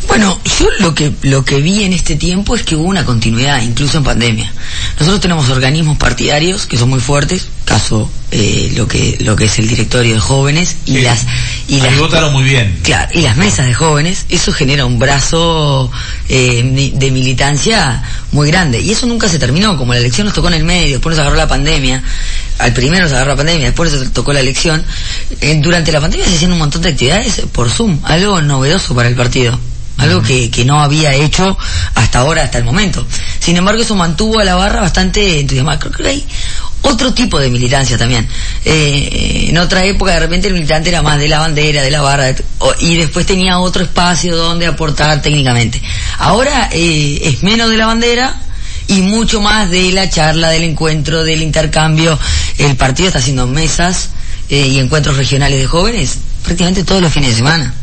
Bueno, 0.07 0.41
yo 0.59 0.67
lo 0.81 0.95
que 0.95 1.13
lo 1.23 1.45
que 1.45 1.61
vi 1.61 1.85
en 1.85 1.93
este 1.93 2.17
tiempo 2.17 2.57
es 2.57 2.63
que 2.63 2.75
hubo 2.75 2.89
una 2.89 3.05
continuidad, 3.05 3.61
incluso 3.61 3.99
en 3.99 4.05
pandemia. 4.05 4.51
Nosotros 4.99 5.21
tenemos 5.21 5.51
organismos 5.51 5.99
partidarios 5.99 6.65
que 6.65 6.79
son 6.79 6.89
muy 6.89 7.01
fuertes, 7.01 7.49
caso 7.67 8.11
eh, 8.31 8.73
lo 8.75 8.89
que 8.89 9.19
lo 9.21 9.37
que 9.37 9.45
es 9.45 9.59
el 9.59 9.69
directorio 9.69 10.15
de 10.15 10.21
jóvenes 10.21 10.77
y 10.87 11.03
las 11.03 11.27
y 11.69 11.81
las 11.81 11.99
votaron 11.99 12.33
muy 12.33 12.45
bien. 12.45 12.79
Claro, 12.83 13.11
y 13.13 13.21
las 13.21 13.37
mesas 13.37 13.67
de 13.67 13.75
jóvenes, 13.75 14.25
eso 14.31 14.53
genera 14.53 14.87
un 14.87 14.99
brazo 14.99 15.91
eh, 16.31 16.93
de 16.95 17.11
militancia 17.11 18.03
muy 18.33 18.49
grande 18.49 18.81
y 18.81 18.91
eso 18.91 19.07
nunca 19.07 19.29
se 19.29 19.39
terminó, 19.39 19.77
como 19.77 19.93
la 19.93 19.99
elección 20.01 20.25
nos 20.25 20.35
tocó 20.35 20.49
en 20.49 20.55
el 20.55 20.65
medio, 20.65 20.95
después 20.95 21.15
nos 21.15 21.21
agarró 21.21 21.37
la 21.37 21.49
pandemia, 21.49 22.03
al 22.59 22.73
primero 22.73 23.05
nos 23.05 23.13
agarró 23.13 23.31
la 23.31 23.37
pandemia, 23.37 23.67
después 23.67 23.93
nos 23.93 24.13
tocó 24.13 24.33
la 24.33 24.41
elección. 24.41 24.85
Eh, 25.41 25.59
durante 25.63 25.93
la 25.93 26.01
pandemia 26.01 26.27
se 26.27 26.37
hacían 26.37 26.53
un 26.53 26.59
montón 26.59 26.83
de 26.83 26.91
actividades 26.91 27.43
por 27.53 27.71
Zoom, 27.71 28.01
algo 28.05 28.41
novedoso 28.43 28.95
para 28.95 29.09
el 29.09 29.15
partido 29.15 29.59
algo 29.99 30.23
que, 30.23 30.51
que 30.51 30.65
no 30.65 30.81
había 30.81 31.13
hecho 31.13 31.57
hasta 31.95 32.21
ahora, 32.21 32.45
hasta 32.45 32.59
el 32.59 32.65
momento. 32.65 33.05
Sin 33.41 33.57
embargo, 33.57 33.83
eso 33.83 33.95
mantuvo 33.97 34.39
a 34.39 34.45
la 34.45 34.55
barra 34.55 34.81
bastante 34.81 35.41
entusiasmada. 35.41 35.79
Creo 35.79 35.93
que 35.93 36.09
hay 36.09 36.27
otro 36.83 37.13
tipo 37.13 37.39
de 37.39 37.51
militancia 37.51 37.99
también. 37.99 38.27
Eh, 38.65 39.47
en 39.49 39.59
otra 39.59 39.85
época, 39.85 40.13
de 40.13 40.21
repente, 40.21 40.49
el 40.49 40.55
militante 40.55 40.89
era 40.89 41.03
más 41.03 41.19
de 41.19 41.29
la 41.29 41.41
bandera, 41.41 41.83
de 41.83 41.91
la 41.91 42.01
barra, 42.01 42.35
y 42.79 42.97
después 42.97 43.27
tenía 43.27 43.59
otro 43.59 43.83
espacio 43.83 44.37
donde 44.37 44.67
aportar 44.67 45.21
técnicamente. 45.21 45.83
Ahora 46.19 46.69
eh, 46.73 47.21
es 47.25 47.43
menos 47.43 47.69
de 47.69 47.77
la 47.77 47.87
bandera, 47.87 48.41
y 48.89 49.03
mucho 49.03 49.41
más 49.41 49.71
de 49.71 49.93
la 49.93 50.11
charla, 50.11 50.51
del 50.51 50.65
encuentro, 50.65 51.23
del 51.25 51.43
intercambio. 51.43 52.19
El 52.59 52.77
partido 52.77 53.09
está 53.09 53.21
haciendo 53.21 53.47
mesas 53.47 54.11
eh, 54.49 54.67
y 54.67 54.79
encuentros 54.79 55.17
regionales 55.17 55.61
de 55.61 55.67
jóvenes 55.67 56.19
prácticamente 56.49 56.83
todos 56.85 57.03
los 57.03 57.13
fines 57.13 57.31
de 57.31 57.37
semana 57.37 57.75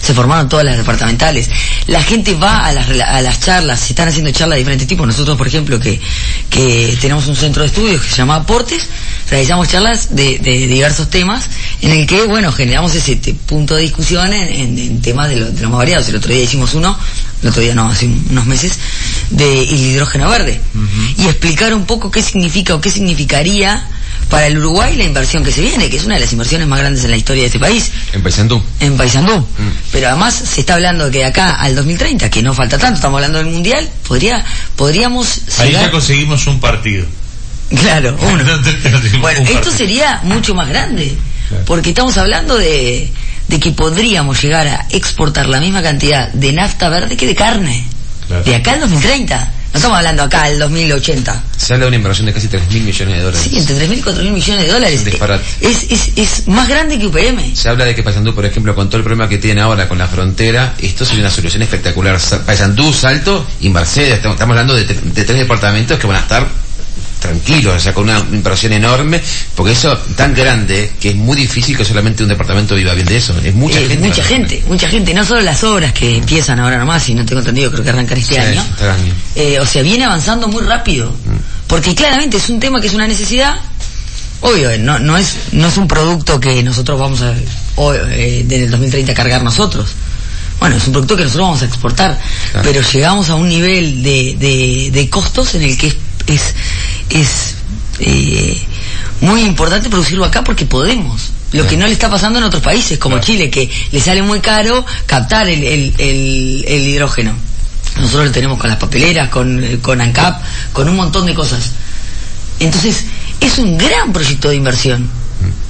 se 0.00 0.14
formaron 0.14 0.48
todas 0.48 0.64
las 0.64 0.78
departamentales. 0.78 1.50
La 1.88 2.02
gente 2.02 2.34
va 2.34 2.64
a 2.64 2.72
las, 2.72 2.88
a 2.88 3.20
las 3.20 3.40
charlas, 3.40 3.78
se 3.78 3.92
están 3.92 4.08
haciendo 4.08 4.30
charlas 4.30 4.56
de 4.56 4.60
diferentes 4.60 4.88
tipos. 4.88 5.06
Nosotros, 5.06 5.36
por 5.36 5.46
ejemplo, 5.46 5.78
que, 5.78 6.00
que 6.48 6.96
tenemos 6.98 7.26
un 7.26 7.36
centro 7.36 7.62
de 7.62 7.68
estudios 7.68 8.00
que 8.00 8.08
se 8.08 8.16
llama 8.16 8.36
Aportes, 8.36 8.86
realizamos 9.28 9.68
charlas 9.68 10.16
de, 10.16 10.38
de 10.38 10.66
diversos 10.66 11.10
temas 11.10 11.44
en 11.82 11.90
el 11.90 12.06
que, 12.06 12.22
bueno, 12.22 12.50
generamos 12.52 12.94
ese 12.94 13.16
punto 13.44 13.74
de 13.74 13.82
discusión 13.82 14.32
en, 14.32 15.02
temas 15.02 15.28
de 15.28 15.36
lo, 15.36 15.50
de 15.50 15.66
más 15.66 15.76
variados. 15.76 16.08
El 16.08 16.16
otro 16.16 16.32
día 16.32 16.44
hicimos 16.44 16.72
uno, 16.72 16.98
el 17.42 17.48
otro 17.48 17.62
día 17.62 17.74
no, 17.74 17.88
hace 17.88 18.06
unos 18.06 18.46
meses, 18.46 18.78
de 19.30 19.62
hidrógeno 19.62 20.28
verde. 20.28 20.60
Y 21.16 21.26
explicar 21.26 21.74
un 21.74 21.86
poco 21.86 22.10
qué 22.10 22.22
significa 22.22 22.74
o 22.74 22.80
qué 22.80 22.90
significaría 22.90 23.86
para 24.28 24.46
el 24.46 24.58
Uruguay 24.58 24.96
la 24.96 25.04
inversión 25.04 25.44
que 25.44 25.52
se 25.52 25.60
viene, 25.60 25.88
que 25.88 25.96
es 25.96 26.04
una 26.04 26.14
de 26.14 26.20
las 26.20 26.32
inversiones 26.32 26.66
más 26.66 26.80
grandes 26.80 27.04
en 27.04 27.10
la 27.10 27.16
historia 27.16 27.42
de 27.42 27.46
este 27.46 27.58
país. 27.58 27.90
En 28.12 28.22
Paysandú. 28.22 28.62
En 28.80 28.96
Paysandú. 28.96 29.38
Mm. 29.38 29.70
Pero 29.92 30.08
además 30.08 30.34
se 30.34 30.60
está 30.60 30.74
hablando 30.74 31.06
de 31.06 31.10
que 31.12 31.18
de 31.18 31.24
acá 31.24 31.54
al 31.54 31.74
2030, 31.74 32.28
que 32.28 32.42
no 32.42 32.52
falta 32.52 32.78
tanto, 32.78 32.96
estamos 32.96 33.16
hablando 33.16 33.38
del 33.38 33.46
Mundial, 33.46 33.88
podría, 34.06 34.44
podríamos... 34.76 35.40
Ahí 35.58 35.72
ya 35.72 35.90
conseguimos 35.90 36.46
un 36.46 36.60
partido. 36.60 37.06
Claro, 37.70 38.16
uno. 38.20 38.44
bueno, 39.20 39.40
esto 39.48 39.70
sería 39.70 40.20
mucho 40.24 40.54
más 40.54 40.68
grande, 40.68 41.16
porque 41.66 41.90
estamos 41.90 42.16
hablando 42.16 42.56
de, 42.56 43.10
de 43.48 43.58
que 43.60 43.72
podríamos 43.72 44.40
llegar 44.42 44.66
a 44.68 44.86
exportar 44.90 45.46
la 45.48 45.60
misma 45.60 45.82
cantidad 45.82 46.28
de 46.32 46.52
nafta 46.52 46.88
verde 46.88 47.16
que 47.16 47.26
de 47.26 47.34
carne. 47.34 47.84
De 48.44 48.54
acá 48.54 48.72
al 48.72 48.80
2030. 48.80 49.52
No 49.72 49.76
estamos 49.78 49.98
hablando 49.98 50.22
acá 50.22 50.44
del 50.44 50.58
2080. 50.58 51.42
Se 51.56 51.72
habla 51.74 51.84
de 51.84 51.88
una 51.88 51.96
inversión 51.96 52.26
de 52.26 52.32
casi 52.32 52.48
3 52.48 52.70
mil 52.70 52.82
millones 52.84 53.16
de 53.16 53.22
dólares. 53.22 53.48
Sí, 53.50 53.58
entre 53.58 53.76
3.000 53.88 53.98
y 53.98 54.02
4.000 54.02 54.30
millones 54.32 54.66
de 54.66 54.72
dólares. 54.72 55.02
Es. 55.60 55.82
Es, 55.90 56.10
es, 56.16 56.48
más 56.48 56.68
grande 56.68 56.98
que 56.98 57.06
UPM. 57.06 57.54
Se 57.54 57.68
habla 57.68 57.84
de 57.84 57.94
que 57.94 58.02
Paysandú, 58.02 58.34
por 58.34 58.44
ejemplo, 58.46 58.74
con 58.74 58.88
todo 58.88 58.96
el 58.98 59.02
problema 59.04 59.28
que 59.28 59.36
tiene 59.38 59.60
ahora 59.60 59.86
con 59.88 59.98
la 59.98 60.06
frontera, 60.08 60.74
esto 60.78 61.04
sería 61.04 61.20
una 61.22 61.30
solución 61.30 61.62
espectacular. 61.62 62.18
Sa- 62.18 62.44
Paysandú, 62.44 62.92
Salto 62.92 63.46
y 63.60 63.68
Mercedes. 63.68 64.14
Estamos, 64.14 64.36
estamos 64.36 64.52
hablando 64.54 64.74
de 64.74 64.84
tres 64.84 65.38
departamentos 65.38 65.98
que 65.98 66.06
van 66.06 66.16
a 66.16 66.20
estar 66.20 66.48
tranquilos, 67.18 67.74
o 67.76 67.80
sea, 67.80 67.92
con 67.94 68.04
una 68.04 68.18
inversión 68.18 68.72
enorme, 68.72 69.20
porque 69.54 69.72
eso 69.72 69.96
tan 70.16 70.34
grande 70.34 70.90
que 71.00 71.10
es 71.10 71.16
muy 71.16 71.36
difícil 71.36 71.76
que 71.76 71.84
solamente 71.84 72.22
un 72.22 72.28
departamento 72.28 72.74
viva 72.74 72.94
bien 72.94 73.06
de 73.06 73.16
eso. 73.16 73.34
Es 73.44 73.54
mucha 73.54 73.78
Eh, 73.80 73.88
gente. 73.88 74.08
mucha 74.08 74.24
gente, 74.24 74.64
mucha 74.68 74.88
gente, 74.88 75.14
no 75.14 75.24
solo 75.24 75.40
las 75.40 75.62
obras 75.64 75.92
que 75.92 76.16
empiezan 76.18 76.60
ahora 76.60 76.78
nomás, 76.78 77.08
y 77.08 77.14
no 77.14 77.24
tengo 77.24 77.40
entendido, 77.40 77.70
creo 77.70 77.82
que 77.84 77.90
arrancan 77.90 78.18
este 78.18 78.34
Sí, 78.34 78.40
año. 78.40 78.62
este 78.70 78.88
año. 78.88 79.14
Eh, 79.34 79.58
o 79.60 79.66
sea, 79.66 79.82
viene 79.82 80.04
avanzando 80.04 80.48
muy 80.48 80.62
rápido. 80.62 81.14
Porque 81.66 81.94
claramente 81.94 82.38
es 82.38 82.48
un 82.48 82.60
tema 82.60 82.80
que 82.80 82.86
es 82.86 82.94
una 82.94 83.06
necesidad. 83.06 83.56
Obvio, 84.40 84.78
no, 84.78 84.98
no, 84.98 85.18
es, 85.18 85.34
no 85.52 85.66
es 85.68 85.76
un 85.76 85.88
producto 85.88 86.38
que 86.40 86.62
nosotros 86.62 86.98
vamos 86.98 87.20
a, 87.22 87.34
o, 87.74 87.92
eh, 87.92 88.44
desde 88.46 88.64
el 88.64 88.70
2030 88.70 89.12
cargar 89.12 89.42
nosotros. 89.42 89.88
Bueno, 90.60 90.76
es 90.76 90.86
un 90.86 90.92
producto 90.92 91.16
que 91.16 91.24
nosotros 91.24 91.46
vamos 91.46 91.62
a 91.62 91.64
exportar, 91.66 92.18
Claro. 92.52 92.68
pero 92.68 92.80
llegamos 92.90 93.28
a 93.30 93.34
un 93.34 93.48
nivel 93.48 94.02
de, 94.02 94.36
de, 94.38 94.90
de 94.92 95.10
costos 95.10 95.54
en 95.56 95.62
el 95.62 95.76
que 95.76 95.88
es, 95.88 95.96
es, 96.26 96.54
es, 97.10 97.56
eh, 98.00 98.60
muy 99.20 99.42
importante 99.42 99.88
producirlo 99.90 100.24
acá 100.24 100.44
porque 100.44 100.66
podemos. 100.66 101.30
Lo 101.52 101.66
que 101.66 101.76
no 101.76 101.86
le 101.86 101.92
está 101.92 102.10
pasando 102.10 102.38
en 102.38 102.44
otros 102.44 102.62
países, 102.62 102.98
como 102.98 103.16
Claro. 103.16 103.26
Chile, 103.26 103.50
que 103.50 103.70
le 103.90 104.00
sale 104.00 104.22
muy 104.22 104.40
caro 104.40 104.84
captar 105.06 105.48
el, 105.48 105.64
el, 105.64 105.94
el, 105.98 106.64
el 106.68 106.82
hidrógeno. 106.88 107.32
Nosotros 107.98 108.26
lo 108.26 108.32
tenemos 108.32 108.58
con 108.58 108.68
las 108.68 108.78
papeleras, 108.78 109.28
con, 109.30 109.64
eh, 109.64 109.78
con 109.80 110.00
ANCAP, 110.00 110.42
con 110.72 110.88
un 110.88 110.96
montón 110.96 111.26
de 111.26 111.34
cosas. 111.34 111.72
Entonces, 112.60 113.04
es 113.40 113.58
un 113.58 113.78
gran 113.78 114.12
proyecto 114.12 114.50
de 114.50 114.56
inversión. 114.56 115.08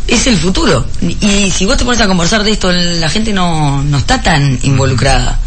Es 0.06 0.26
el 0.26 0.36
futuro. 0.36 0.86
Y 1.20 1.50
si 1.50 1.64
vos 1.64 1.76
te 1.76 1.84
pones 1.84 2.00
a 2.00 2.06
conversar 2.06 2.42
de 2.42 2.50
esto, 2.50 2.72
la 2.72 3.08
gente 3.08 3.32
no, 3.32 3.82
no 3.84 3.98
está 3.98 4.20
tan 4.20 4.58
involucrada. 4.62 5.38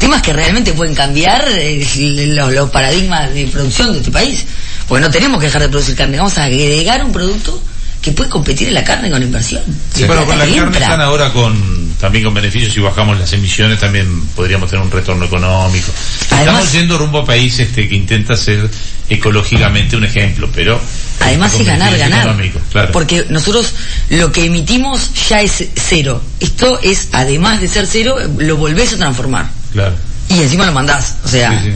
Temas 0.00 0.22
que 0.22 0.32
realmente 0.32 0.72
pueden 0.72 0.94
cambiar 0.94 1.44
los, 1.46 2.52
los 2.52 2.70
paradigmas 2.70 3.32
de 3.32 3.46
producción 3.46 3.92
de 3.92 3.98
este 3.98 4.10
país. 4.10 4.44
Porque 4.88 5.04
no 5.04 5.10
tenemos 5.10 5.38
que 5.38 5.46
dejar 5.46 5.62
de 5.62 5.68
producir 5.68 5.94
carne, 5.94 6.16
vamos 6.16 6.36
a 6.38 6.44
agregar 6.44 7.04
un 7.04 7.12
producto 7.12 7.62
que 8.02 8.12
puede 8.12 8.30
competir 8.30 8.68
en 8.68 8.74
la 8.74 8.82
carne 8.82 9.10
con 9.10 9.22
inversión. 9.22 9.62
Sí, 9.94 10.04
bueno, 10.04 10.24
con 10.24 10.38
la 10.38 10.46
carne 10.46 10.56
entra. 10.58 10.80
están 10.80 11.00
ahora 11.02 11.32
con 11.32 11.90
también 12.00 12.24
con 12.24 12.32
beneficios 12.32 12.72
si 12.72 12.80
bajamos 12.80 13.18
las 13.20 13.30
emisiones 13.34 13.78
también 13.78 14.24
podríamos 14.34 14.70
tener 14.70 14.82
un 14.84 14.90
retorno 14.90 15.26
económico. 15.26 15.92
Además- 16.30 16.40
Estamos 16.64 16.72
yendo 16.72 16.96
rumbo 16.98 17.18
a 17.18 17.24
país 17.26 17.58
este 17.60 17.86
que 17.86 17.94
intenta 17.94 18.36
ser 18.36 18.70
ecológicamente 19.10 19.96
un 19.96 20.04
ejemplo, 20.04 20.48
pero 20.54 20.80
Además 21.20 21.52
es 21.54 21.66
ganar, 21.66 21.96
ganar. 21.98 22.36
claro. 22.72 22.92
Porque 22.92 23.26
nosotros 23.28 23.74
lo 24.08 24.32
que 24.32 24.46
emitimos 24.46 25.10
ya 25.28 25.42
es 25.42 25.62
cero. 25.76 26.22
Esto 26.40 26.80
es, 26.82 27.08
además 27.12 27.60
de 27.60 27.68
ser 27.68 27.86
cero, 27.86 28.16
lo 28.38 28.56
volvés 28.56 28.94
a 28.94 28.96
transformar. 28.96 29.50
Claro. 29.72 29.94
Y 30.28 30.40
encima 30.40 30.66
lo 30.66 30.72
mandás. 30.72 31.16
O 31.24 31.28
sea, 31.28 31.60
Sí, 31.62 31.72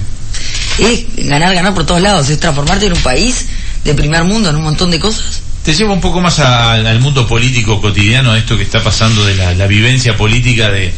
sí. 0.76 0.84
es 1.18 1.26
ganar, 1.28 1.54
ganar 1.54 1.74
por 1.74 1.84
todos 1.86 2.00
lados. 2.00 2.28
Es 2.30 2.38
transformarte 2.40 2.86
en 2.86 2.92
un 2.92 3.02
país 3.02 3.46
de 3.84 3.94
primer 3.94 4.24
mundo 4.24 4.50
en 4.50 4.56
un 4.56 4.62
montón 4.62 4.90
de 4.90 4.98
cosas. 5.00 5.40
Te 5.64 5.72
lleva 5.74 5.92
un 5.92 6.00
poco 6.00 6.20
más 6.20 6.38
a- 6.40 6.72
al 6.74 7.00
mundo 7.00 7.26
político 7.26 7.80
cotidiano, 7.80 8.34
esto 8.36 8.56
que 8.56 8.62
está 8.64 8.82
pasando 8.82 9.24
de 9.24 9.34
la, 9.34 9.54
la 9.54 9.66
vivencia 9.66 10.16
política 10.16 10.70
de... 10.70 10.92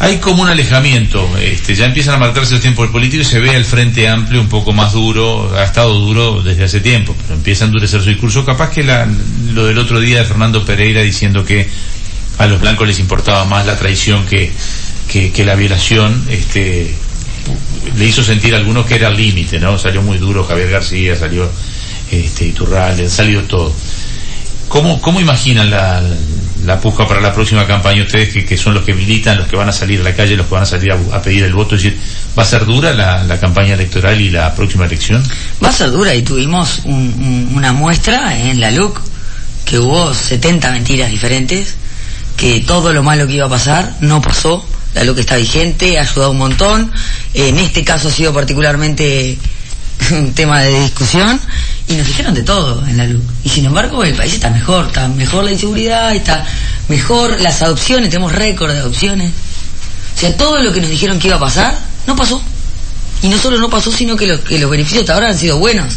Hay 0.00 0.18
como 0.18 0.42
un 0.44 0.48
alejamiento, 0.48 1.28
este, 1.38 1.74
ya 1.74 1.86
empiezan 1.86 2.14
a 2.14 2.18
marcarse 2.18 2.52
los 2.52 2.60
tiempos 2.62 2.88
políticos 2.90 3.26
y 3.26 3.30
se 3.30 3.40
ve 3.40 3.56
el 3.56 3.64
Frente 3.64 4.08
Amplio 4.08 4.40
un 4.40 4.48
poco 4.48 4.72
más 4.72 4.92
duro, 4.92 5.52
ha 5.58 5.64
estado 5.64 5.92
duro 5.98 6.40
desde 6.40 6.62
hace 6.64 6.78
tiempo, 6.78 7.16
pero 7.20 7.34
empieza 7.34 7.64
a 7.64 7.66
endurecer 7.66 8.00
su 8.00 8.08
discurso. 8.08 8.44
Capaz 8.46 8.70
que 8.70 8.84
la- 8.84 9.08
lo 9.52 9.66
del 9.66 9.76
otro 9.76 9.98
día 9.98 10.18
de 10.20 10.24
Fernando 10.24 10.64
Pereira 10.64 11.02
diciendo 11.02 11.44
que 11.44 11.68
a 12.38 12.46
los 12.46 12.60
blancos 12.60 12.86
les 12.86 13.00
importaba 13.00 13.44
más 13.44 13.66
la 13.66 13.76
traición 13.76 14.24
que, 14.26 14.52
que, 15.08 15.44
la 15.44 15.54
violación, 15.54 16.24
este, 16.30 16.94
le 17.96 18.04
hizo 18.04 18.22
sentir 18.22 18.54
a 18.54 18.58
algunos 18.58 18.86
que 18.86 18.94
era 18.96 19.08
el 19.08 19.16
límite, 19.16 19.58
¿no? 19.58 19.78
Salió 19.78 20.02
muy 20.02 20.18
duro 20.18 20.44
Javier 20.44 20.70
García, 20.70 21.16
salió 21.16 21.50
este, 22.10 22.46
Iturralde, 22.46 23.08
salido 23.08 23.42
todo. 23.42 23.72
¿Cómo, 24.68 25.00
cómo 25.00 25.18
imaginan 25.18 25.70
la, 25.70 26.02
la 26.66 26.78
puja 26.78 27.08
para 27.08 27.22
la 27.22 27.32
próxima 27.32 27.66
campaña 27.66 28.02
ustedes 28.02 28.28
que, 28.34 28.44
que 28.44 28.58
son 28.58 28.74
los 28.74 28.84
que 28.84 28.92
militan, 28.92 29.38
los 29.38 29.48
que 29.48 29.56
van 29.56 29.70
a 29.70 29.72
salir 29.72 30.00
a 30.00 30.04
la 30.04 30.14
calle, 30.14 30.36
los 30.36 30.46
que 30.46 30.52
van 30.54 30.64
a 30.64 30.66
salir 30.66 30.92
a, 30.92 31.22
pedir 31.22 31.44
el 31.44 31.54
voto? 31.54 31.74
Es 31.76 31.82
decir, 31.84 31.98
¿va 32.38 32.42
a 32.42 32.46
ser 32.46 32.66
dura 32.66 32.92
la, 32.92 33.24
la 33.24 33.40
campaña 33.40 33.72
electoral 33.74 34.20
y 34.20 34.28
la 34.28 34.54
próxima 34.54 34.84
elección? 34.84 35.24
Va 35.64 35.70
a 35.70 35.72
ser 35.72 35.90
dura 35.90 36.14
y 36.14 36.20
tuvimos 36.20 36.82
un- 36.84 37.52
una 37.54 37.72
muestra 37.72 38.38
en 38.38 38.60
la 38.60 38.70
LUC 38.70 39.00
que 39.64 39.78
hubo 39.78 40.12
70 40.12 40.70
mentiras 40.72 41.10
diferentes, 41.10 41.76
que 42.36 42.60
todo 42.60 42.92
lo 42.92 43.02
malo 43.02 43.26
que 43.26 43.34
iba 43.34 43.46
a 43.46 43.50
pasar 43.50 43.96
no 44.00 44.20
pasó, 44.20 44.67
la 44.98 45.04
LUC 45.04 45.18
está 45.18 45.36
vigente, 45.36 45.96
ha 45.96 46.02
ayudado 46.02 46.32
un 46.32 46.38
montón, 46.38 46.90
en 47.32 47.56
este 47.58 47.84
caso 47.84 48.08
ha 48.08 48.10
sido 48.10 48.32
particularmente 48.32 49.38
un 50.10 50.34
tema 50.34 50.62
de 50.62 50.80
discusión 50.80 51.40
y 51.86 51.94
nos 51.94 52.04
dijeron 52.04 52.34
de 52.34 52.42
todo 52.42 52.84
en 52.84 52.96
la 52.96 53.06
LUC. 53.06 53.22
Y 53.44 53.48
sin 53.48 53.64
embargo 53.66 54.02
el 54.02 54.14
país 54.14 54.34
está 54.34 54.50
mejor, 54.50 54.86
está 54.86 55.06
mejor 55.06 55.44
la 55.44 55.52
inseguridad, 55.52 56.12
está 56.16 56.44
mejor 56.88 57.40
las 57.40 57.62
adopciones, 57.62 58.10
tenemos 58.10 58.32
récord 58.32 58.72
de 58.72 58.78
adopciones. 58.78 59.30
O 60.16 60.18
sea, 60.18 60.36
todo 60.36 60.60
lo 60.60 60.72
que 60.72 60.80
nos 60.80 60.90
dijeron 60.90 61.20
que 61.20 61.28
iba 61.28 61.36
a 61.36 61.40
pasar, 61.40 61.78
no 62.08 62.16
pasó. 62.16 62.42
Y 63.22 63.28
no 63.28 63.38
solo 63.38 63.58
no 63.58 63.70
pasó, 63.70 63.92
sino 63.92 64.16
que 64.16 64.26
los, 64.26 64.40
que 64.40 64.58
los 64.58 64.68
beneficios 64.68 65.02
hasta 65.02 65.14
ahora 65.14 65.28
han 65.28 65.38
sido 65.38 65.58
buenos. 65.58 65.94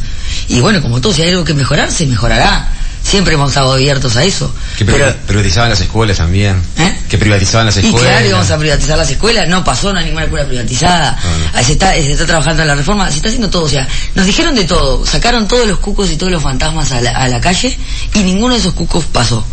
Y 0.48 0.60
bueno, 0.60 0.80
como 0.80 1.02
todo, 1.02 1.12
si 1.12 1.24
hay 1.24 1.30
algo 1.30 1.44
que 1.44 1.56
mejorar, 1.56 1.92
se 1.92 2.06
mejorará. 2.06 2.70
Siempre 3.12 3.34
hemos 3.34 3.50
estado 3.50 3.74
abiertos 3.74 4.16
a 4.16 4.24
eso. 4.24 4.54
Que 4.78 4.86
Pero, 4.86 5.06
pri- 5.06 5.16
privatizaban 5.28 5.70
las 5.70 5.82
escuelas 5.82 6.18
también. 6.18 6.56
¿Eh? 6.78 6.98
Que 7.10 7.18
privatizaban 7.18 7.66
las 7.66 7.76
y 7.76 7.82
escuelas. 7.82 8.10
claro, 8.10 8.26
íbamos 8.28 8.50
a 8.52 8.58
privatizar 8.58 8.98
las 8.98 9.10
escuelas, 9.12 9.50
no 9.50 9.64
pasó, 9.66 9.92
no 9.92 10.00
hay 10.00 10.06
ninguna 10.06 10.24
escuela 10.24 10.48
privatizada. 10.48 11.18
Ah, 11.22 11.28
no. 11.54 11.60
Ahí 11.60 11.66
Se, 11.66 11.74
está, 11.74 11.92
se 11.92 12.10
está 12.14 12.26
trabajando 12.26 12.62
en 12.62 12.70
la 12.70 12.76
reforma, 12.76 13.10
se 13.10 13.18
está 13.18 13.28
haciendo 13.28 13.50
todo. 13.50 13.64
O 13.64 13.70
sea, 13.70 13.86
nos 14.16 14.26
dijeron 14.26 14.56
de 14.56 14.64
todo, 14.64 15.06
sacaron 15.06 15.46
todos 15.46 15.68
los 15.68 15.80
cucos 15.80 16.10
y 16.10 16.16
todos 16.16 16.32
los 16.32 16.42
fantasmas 16.42 16.92
a 16.94 17.02
la, 17.02 17.12
a 17.12 17.28
la 17.28 17.42
calle 17.42 17.78
y 18.14 18.20
ninguno 18.20 18.54
de 18.54 18.62
esos 18.62 18.74
cucos 18.74 19.04
pasó. 19.06 19.46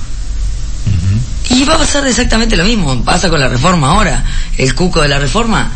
Y 1.51 1.65
va 1.65 1.75
a 1.75 1.79
pasar 1.79 2.07
exactamente 2.07 2.57
lo 2.57 2.65
mismo, 2.65 3.03
pasa 3.05 3.29
con 3.29 3.41
la 3.41 3.49
reforma 3.49 3.91
ahora. 3.91 4.25
El 4.57 4.75
cuco 4.75 5.01
de 5.03 5.09
la 5.09 5.19
reforma, 5.19 5.71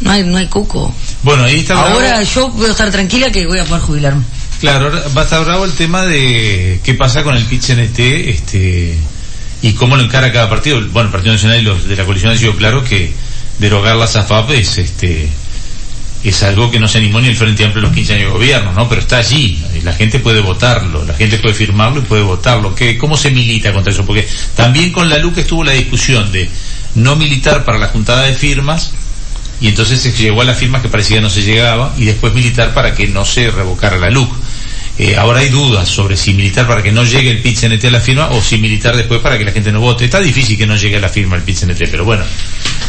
no 0.00 0.10
hay, 0.10 0.24
no 0.24 0.36
hay 0.36 0.48
cuco. 0.48 0.92
Bueno, 1.22 1.44
ahí 1.44 1.60
está 1.60 1.74
bravo- 1.74 1.94
Ahora 1.94 2.22
yo 2.22 2.50
puedo 2.52 2.70
estar 2.70 2.90
tranquila 2.90 3.30
que 3.30 3.46
voy 3.46 3.58
a 3.60 3.64
poder 3.64 3.82
jubilarme. 3.82 4.22
Claro, 4.60 4.90
va 5.16 5.22
a 5.22 5.24
estar 5.24 5.44
bravo 5.44 5.64
el 5.64 5.72
tema 5.72 6.04
de 6.04 6.80
qué 6.82 6.94
pasa 6.94 7.22
con 7.22 7.36
el 7.36 7.44
pitch 7.44 7.70
NT 7.70 7.98
este, 7.98 8.96
y 9.62 9.72
cómo 9.72 9.96
lo 9.96 10.02
encara 10.02 10.32
cada 10.32 10.48
partido. 10.48 10.80
Bueno, 10.90 11.08
el 11.08 11.12
Partido 11.12 11.32
Nacional 11.34 11.60
y 11.60 11.62
los 11.62 11.86
de 11.86 11.96
la 11.96 12.04
coalición 12.04 12.32
han 12.32 12.38
sido 12.38 12.56
claros 12.56 12.88
que 12.88 13.12
derogar 13.58 13.96
las 13.96 14.16
AFAP 14.16 14.50
es, 14.52 14.78
este, 14.78 15.28
es 16.24 16.42
algo 16.42 16.70
que 16.70 16.80
no 16.80 16.88
se 16.88 16.98
animó 16.98 17.20
ni 17.20 17.28
el 17.28 17.36
Frente 17.36 17.64
Amplio 17.64 17.80
en 17.80 17.88
los 17.88 17.94
15 17.94 18.14
años 18.14 18.26
de 18.26 18.32
gobierno, 18.32 18.72
¿no? 18.72 18.88
Pero 18.88 19.02
está 19.02 19.18
allí, 19.18 19.62
la 19.82 19.92
gente 19.92 20.18
puede 20.18 20.40
votarlo, 20.40 21.04
la 21.04 21.14
gente 21.14 21.38
puede 21.38 21.54
firmarlo 21.54 22.00
y 22.00 22.04
puede 22.04 22.22
votarlo. 22.22 22.74
¿Qué, 22.74 22.96
¿Cómo 22.96 23.16
se 23.16 23.30
milita 23.30 23.72
contra 23.72 23.92
eso? 23.92 24.06
Porque 24.06 24.26
también 24.56 24.92
con 24.92 25.08
la 25.08 25.18
LUC 25.18 25.38
estuvo 25.38 25.62
la 25.62 25.72
discusión 25.72 26.32
de 26.32 26.48
no 26.94 27.16
militar 27.16 27.64
para 27.64 27.78
la 27.78 27.88
juntada 27.88 28.22
de 28.22 28.34
firmas 28.34 28.92
y 29.60 29.68
entonces 29.68 30.00
se 30.00 30.12
llegó 30.12 30.42
a 30.42 30.44
las 30.44 30.58
firmas 30.58 30.82
que 30.82 30.88
parecía 30.88 31.20
no 31.20 31.30
se 31.30 31.42
llegaba 31.42 31.94
y 31.96 32.04
después 32.04 32.34
militar 32.34 32.74
para 32.74 32.94
que 32.94 33.08
no 33.08 33.24
se 33.24 33.50
revocara 33.50 33.98
la 33.98 34.10
LUC. 34.10 34.34
Eh, 34.96 35.16
ahora 35.16 35.40
hay 35.40 35.48
dudas 35.48 35.88
sobre 35.88 36.16
si 36.16 36.34
militar 36.34 36.68
para 36.68 36.80
que 36.80 36.92
no 36.92 37.02
llegue 37.02 37.30
el 37.30 37.42
pit 37.42 37.58
a 37.64 37.90
la 37.90 38.00
firma 38.00 38.28
o 38.28 38.40
si 38.40 38.58
militar 38.58 38.96
después 38.96 39.20
para 39.20 39.36
que 39.36 39.44
la 39.44 39.50
gente 39.50 39.72
no 39.72 39.80
vote. 39.80 40.04
Está 40.04 40.20
difícil 40.20 40.56
que 40.56 40.66
no 40.66 40.76
llegue 40.76 40.96
a 40.96 41.00
la 41.00 41.08
firma 41.08 41.36
el 41.36 41.42
pit 41.42 41.58
pero 41.90 42.04
bueno, 42.04 42.22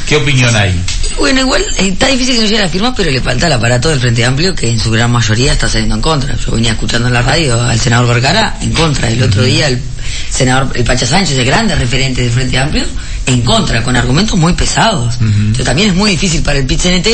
¿qué 0.08 0.18
opinión 0.18 0.56
hay? 0.56 0.80
Bueno, 1.18 1.42
igual 1.42 1.64
eh, 1.78 1.88
está 1.88 2.08
difícil 2.08 2.36
que 2.36 2.42
no 2.42 2.48
llegue 2.48 2.60
a 2.60 2.66
la 2.66 2.70
firma, 2.70 2.94
pero 2.94 3.10
le 3.10 3.22
falta 3.22 3.48
el 3.48 3.54
aparato 3.54 3.90
del 3.90 4.00
Frente 4.00 4.24
Amplio 4.24 4.54
que 4.54 4.70
en 4.70 4.80
su 4.80 4.92
gran 4.92 5.12
mayoría 5.12 5.54
está 5.54 5.68
saliendo 5.68 5.96
en 5.96 6.02
contra. 6.02 6.36
Yo 6.36 6.52
venía 6.52 6.74
escuchando 6.74 7.08
en 7.08 7.14
la 7.14 7.24
radio 7.24 7.60
al 7.60 7.80
senador 7.80 8.08
Vergara 8.08 8.58
en 8.62 8.72
contra. 8.72 9.10
El 9.10 9.24
otro 9.24 9.42
día 9.42 9.68
el 9.68 9.82
senador, 10.30 10.72
el 10.76 10.84
Pacha 10.84 11.08
Sánchez, 11.08 11.38
el 11.40 11.46
grande 11.46 11.74
referente 11.76 12.22
del 12.22 12.32
Frente 12.32 12.60
Amplio, 12.60 12.86
en 13.26 13.42
contra, 13.42 13.84
con 13.84 13.96
argumentos 13.96 14.38
muy 14.38 14.54
pesados. 14.54 15.16
Entonces 15.20 15.66
también 15.66 15.90
es 15.90 15.96
muy 15.96 16.12
difícil 16.12 16.44
para 16.44 16.60
el 16.60 16.68
PIT-CNT, 16.68 17.08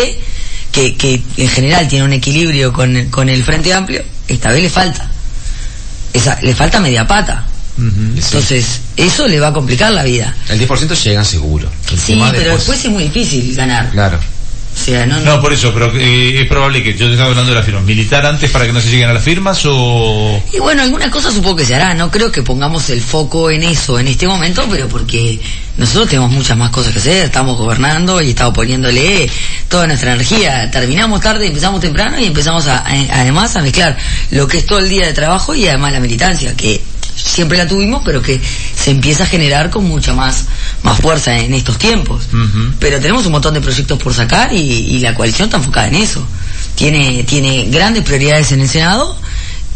que, 0.71 0.95
que 0.95 1.21
en 1.37 1.47
general 1.47 1.87
tiene 1.87 2.05
un 2.05 2.13
equilibrio 2.13 2.73
con, 2.73 3.05
con 3.05 3.29
el 3.29 3.43
Frente 3.43 3.73
Amplio, 3.73 4.03
esta 4.33 4.49
vez 4.51 4.63
le 4.63 4.69
falta. 4.69 5.05
Esa, 6.13 6.39
le 6.41 6.53
falta 6.55 6.79
media 6.79 7.07
pata. 7.07 7.45
Entonces, 7.77 8.79
eso 8.97 9.27
le 9.27 9.39
va 9.39 9.47
a 9.47 9.53
complicar 9.53 9.91
la 9.91 10.03
vida. 10.03 10.35
El 10.49 10.59
10% 10.67 10.93
llegan 11.03 11.25
seguro. 11.25 11.69
El 11.91 11.97
Sí, 11.99 12.13
pero 12.19 12.31
después- 12.31 12.57
después 12.57 12.85
es 12.85 12.91
muy 12.91 13.03
difícil 13.05 13.55
ganar. 13.55 13.89
Claro. 13.91 14.19
Sea, 14.91 15.05
no, 15.05 15.19
No, 15.21 15.41
por 15.41 15.53
eso, 15.53 15.73
pero 15.73 15.91
eh, 15.95 16.41
es 16.41 16.47
probable 16.47 16.83
que 16.83 16.93
yo 16.97 17.05
te 17.07 17.11
estaba 17.13 17.29
hablando 17.29 17.51
de 17.51 17.57
la 17.57 17.63
firma. 17.63 17.81
¿Militar 17.81 18.25
antes 18.25 18.49
para 18.51 18.65
que 18.65 18.73
no 18.73 18.81
se 18.81 18.89
lleguen 18.89 19.09
a 19.09 19.13
las 19.13 19.23
firmas 19.23 19.61
o...? 19.65 20.41
Y 20.51 20.59
bueno, 20.59 20.81
alguna 20.81 21.09
cosa 21.09 21.31
supongo 21.31 21.57
que 21.57 21.65
se 21.65 21.75
hará. 21.75 21.93
No 21.93 22.11
creo 22.11 22.31
que 22.31 22.41
pongamos 22.43 22.89
el 22.89 23.01
foco 23.01 23.49
en 23.49 23.63
eso 23.63 23.99
en 23.99 24.07
este 24.07 24.27
momento, 24.27 24.65
pero 24.69 24.87
porque 24.87 25.39
nosotros 25.77 26.09
tenemos 26.09 26.31
muchas 26.31 26.57
más 26.57 26.71
cosas 26.71 26.91
que 26.93 26.99
hacer. 26.99 27.25
Estamos 27.25 27.57
gobernando 27.57 28.21
y 28.21 28.29
estamos 28.31 28.53
poniéndole 28.53 29.29
toda 29.69 29.87
nuestra 29.87 30.13
energía. 30.13 30.69
Terminamos 30.71 31.21
tarde, 31.21 31.47
empezamos 31.47 31.79
temprano 31.81 32.19
y 32.19 32.25
empezamos 32.25 32.67
a, 32.67 32.79
a- 32.79 33.21
además 33.21 33.55
a 33.55 33.61
mezclar 33.61 33.97
lo 34.31 34.47
que 34.47 34.57
es 34.57 34.65
todo 34.65 34.79
el 34.79 34.89
día 34.89 35.05
de 35.05 35.13
trabajo 35.13 35.55
y 35.55 35.67
además 35.67 35.93
la 35.93 35.99
militancia, 35.99 36.55
que 36.55 36.81
siempre 37.15 37.57
la 37.57 37.67
tuvimos, 37.67 38.01
pero 38.03 38.21
que 38.21 38.41
se 38.75 38.91
empieza 38.91 39.23
a 39.23 39.27
generar 39.27 39.69
con 39.69 39.85
mucha 39.85 40.13
más, 40.13 40.45
más 40.91 40.99
fuerza 41.01 41.37
en 41.37 41.53
estos 41.53 41.77
tiempos. 41.77 42.27
Pero 42.79 42.99
tenemos 42.99 43.25
un 43.25 43.31
montón 43.31 43.53
de 43.53 43.61
proyectos 43.61 43.97
por 44.01 44.13
sacar 44.13 44.51
y, 44.53 44.57
y 44.59 44.99
la 44.99 45.13
coalición 45.15 45.47
está 45.47 45.57
enfocada 45.57 45.87
en 45.87 45.95
eso. 45.95 46.25
Tiene, 46.75 47.23
tiene 47.23 47.65
grandes 47.69 48.03
prioridades 48.03 48.51
en 48.51 48.61
el 48.61 48.69
Senado 48.69 49.15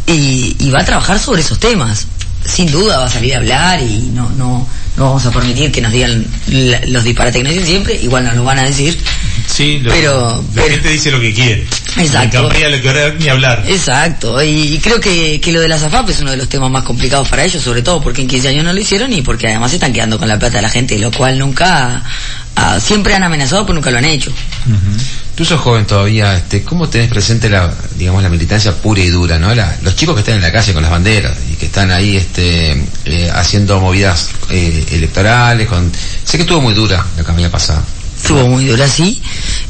y, 0.06 0.56
y 0.58 0.70
va 0.70 0.80
a 0.80 0.84
trabajar 0.84 1.18
sobre 1.18 1.40
esos 1.40 1.58
temas. 1.58 2.06
Sin 2.44 2.70
duda 2.70 2.98
va 2.98 3.06
a 3.06 3.10
salir 3.10 3.34
a 3.34 3.38
hablar 3.38 3.82
y 3.82 4.10
no, 4.14 4.30
no, 4.30 4.66
no 4.96 5.04
vamos 5.04 5.26
a 5.26 5.30
permitir 5.32 5.72
que 5.72 5.80
nos 5.80 5.92
digan 5.92 6.24
la- 6.48 6.80
los 6.86 7.02
disparates 7.02 7.38
que 7.40 7.42
nos 7.44 7.52
dicen 7.52 7.66
siempre, 7.66 7.94
igual 8.02 8.24
nos 8.24 8.36
lo 8.36 8.44
van 8.44 8.58
a 8.58 8.62
decir. 8.64 8.96
Sí, 9.48 9.78
lo- 9.80 9.90
Pero- 9.90 10.36
la 10.54 10.62
pero- 10.62 10.68
gente 10.74 10.88
dice 10.90 11.10
lo 11.10 11.20
que 11.20 11.32
quiere. 11.34 11.66
Exacto. 11.98 12.42
Ni 13.18 13.28
hablar. 13.28 13.64
Exacto, 13.66 14.42
y, 14.42 14.74
y 14.74 14.78
creo 14.78 15.00
que, 15.00 15.40
que 15.40 15.52
lo 15.52 15.60
de 15.60 15.68
la 15.68 15.78
SAFAP 15.78 16.10
es 16.10 16.20
uno 16.20 16.30
de 16.30 16.36
los 16.36 16.48
temas 16.48 16.70
más 16.70 16.84
complicados 16.84 17.28
para 17.28 17.44
ellos, 17.44 17.62
sobre 17.62 17.82
todo 17.82 18.00
porque 18.02 18.22
en 18.22 18.28
15 18.28 18.48
años 18.48 18.64
no 18.64 18.72
lo 18.72 18.80
hicieron 18.80 19.12
y 19.12 19.22
porque 19.22 19.46
además 19.48 19.70
se 19.70 19.76
están 19.76 19.92
quedando 19.92 20.18
con 20.18 20.28
la 20.28 20.38
plata 20.38 20.56
de 20.56 20.62
la 20.62 20.68
gente, 20.68 20.98
lo 20.98 21.10
cual 21.10 21.38
nunca, 21.38 22.02
ah, 22.56 22.80
siempre 22.80 23.14
han 23.14 23.22
amenazado 23.22 23.64
pero 23.64 23.74
nunca 23.74 23.90
lo 23.90 23.98
han 23.98 24.04
hecho. 24.04 24.32
Tú 25.34 25.44
sos 25.44 25.60
joven 25.60 25.84
todavía, 25.86 26.34
este, 26.34 26.62
¿cómo 26.62 26.88
tenés 26.88 27.08
presente 27.10 27.50
la, 27.50 27.70
digamos, 27.96 28.22
la 28.22 28.30
militancia 28.30 28.72
pura 28.72 29.00
y 29.02 29.08
dura, 29.08 29.38
no? 29.38 29.54
La- 29.54 29.76
los 29.82 29.94
chicos 29.94 30.14
que 30.14 30.20
están 30.20 30.36
en 30.36 30.40
la 30.42 30.50
calle 30.50 30.72
con 30.72 30.80
las 30.82 30.90
banderas 30.90 31.36
y 31.50 31.56
que 31.56 31.66
están 31.66 31.90
ahí, 31.90 32.16
este, 32.16 32.72
eh, 33.04 33.30
haciendo 33.34 33.78
movidas 33.78 34.30
eh, 34.50 34.86
electorales, 34.92 35.68
con, 35.68 35.92
sé 36.24 36.38
que 36.38 36.42
estuvo 36.44 36.62
muy 36.62 36.72
dura 36.72 37.04
la 37.18 37.22
campaña 37.24 37.50
pasada. 37.50 37.82
Estuvo 38.16 38.46
muy 38.48 38.66
dura, 38.66 38.88
sí, 38.88 39.20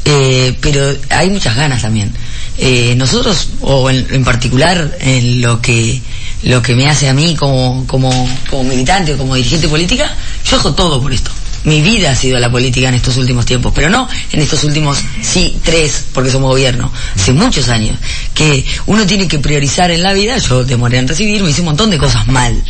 eh, 0.05 0.57
pero 0.61 0.95
hay 1.09 1.29
muchas 1.29 1.55
ganas 1.55 1.81
también. 1.81 2.11
Eh, 2.57 2.95
nosotros, 2.95 3.49
o 3.61 3.89
en, 3.89 4.07
en 4.09 4.23
particular, 4.23 4.97
en 4.99 5.41
lo 5.41 5.61
que 5.61 6.01
lo 6.43 6.61
que 6.61 6.75
me 6.75 6.87
hace 6.87 7.09
a 7.09 7.13
mí 7.13 7.35
como, 7.35 7.85
como, 7.87 8.09
como 8.49 8.63
militante 8.63 9.13
o 9.13 9.17
como 9.17 9.35
dirigente 9.35 9.67
política, 9.67 10.13
yo 10.45 10.57
dejo 10.57 10.73
todo 10.73 11.01
por 11.01 11.11
esto. 11.11 11.31
Mi 11.63 11.81
vida 11.81 12.11
ha 12.11 12.15
sido 12.15 12.39
la 12.39 12.51
política 12.51 12.87
en 12.87 12.95
estos 12.95 13.17
últimos 13.17 13.45
tiempos, 13.45 13.73
pero 13.75 13.89
no 13.89 14.07
en 14.31 14.41
estos 14.41 14.63
últimos, 14.63 14.99
sí, 15.21 15.57
tres, 15.63 16.05
porque 16.13 16.31
somos 16.31 16.49
gobierno, 16.51 16.91
hace 17.15 17.33
muchos 17.33 17.67
años, 17.69 17.97
que 18.33 18.63
uno 18.85 19.05
tiene 19.05 19.27
que 19.27 19.39
priorizar 19.39 19.91
en 19.91 20.03
la 20.03 20.13
vida, 20.13 20.37
yo 20.37 20.63
demoré 20.63 20.99
en 20.99 21.07
recibirme, 21.07 21.49
hice 21.49 21.61
un 21.61 21.67
montón 21.67 21.89
de 21.89 21.97
cosas 21.97 22.27
mal, 22.27 22.63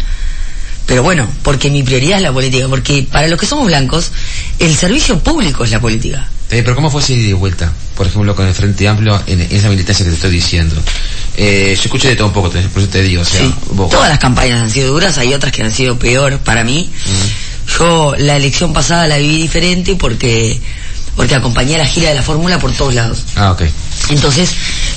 pero 0.88 1.04
bueno, 1.04 1.30
porque 1.44 1.70
mi 1.70 1.84
prioridad 1.84 2.18
es 2.18 2.24
la 2.24 2.32
política, 2.34 2.66
porque 2.68 3.06
para 3.12 3.28
los 3.28 3.40
que 3.40 3.46
somos 3.46 3.68
blancos, 3.68 4.12
el 4.58 4.76
servicio 4.76 5.20
público 5.20 5.64
es 5.64 5.70
la 5.72 5.80
política. 5.80 6.28
Eh, 6.50 6.62
pero 6.64 6.76
¿cómo 6.76 6.90
fue 6.90 7.02
ese 7.02 7.14
ida 7.14 7.28
y 7.30 7.34
vuelta? 7.34 7.72
Por 7.96 8.08
ejemplo, 8.08 8.34
con 8.36 8.48
el 8.48 8.54
Frente 8.54 8.88
Amplio 8.88 9.22
en, 9.28 9.42
en 9.42 9.52
esa 9.54 9.68
militancia 9.70 10.06
que 10.06 10.12
te 10.12 10.16
estoy 10.16 10.32
diciendo. 10.32 10.76
Eh, 11.36 11.74
yo 11.76 11.84
escuché 11.84 12.08
de 12.08 12.16
todo 12.16 12.28
un 12.28 12.34
poco, 12.34 12.50
por 12.50 12.60
eso 12.82 12.88
te 12.90 13.02
digo, 13.04 13.22
o 13.22 13.26
sea, 13.26 13.42
Sí, 13.42 13.54
vos- 13.72 13.90
todas 13.90 14.10
las 14.10 14.18
campañas 14.18 14.62
han 14.62 14.70
sido 14.70 14.94
duras, 14.94 15.18
hay 15.18 15.34
otras 15.34 15.52
que 15.52 15.62
han 15.62 15.74
sido 15.74 16.00
peor 16.00 16.40
para 16.40 16.64
mí. 16.64 16.90
Yo 17.78 18.16
la 18.18 18.38
elección 18.38 18.72
pasada 18.74 19.08
la 19.08 19.18
viví 19.18 19.42
diferente 19.42 19.96
porque 19.96 20.60
porque 21.16 21.34
acompañé 21.36 21.78
la 21.80 21.86
gira 21.86 22.10
de 22.10 22.16
la 22.16 22.22
fórmula 22.22 22.60
por 22.60 22.72
todos 22.72 22.94
lados. 22.94 23.24
Ah, 23.36 23.52
ok. 23.52 23.64
Entonces 24.10 24.50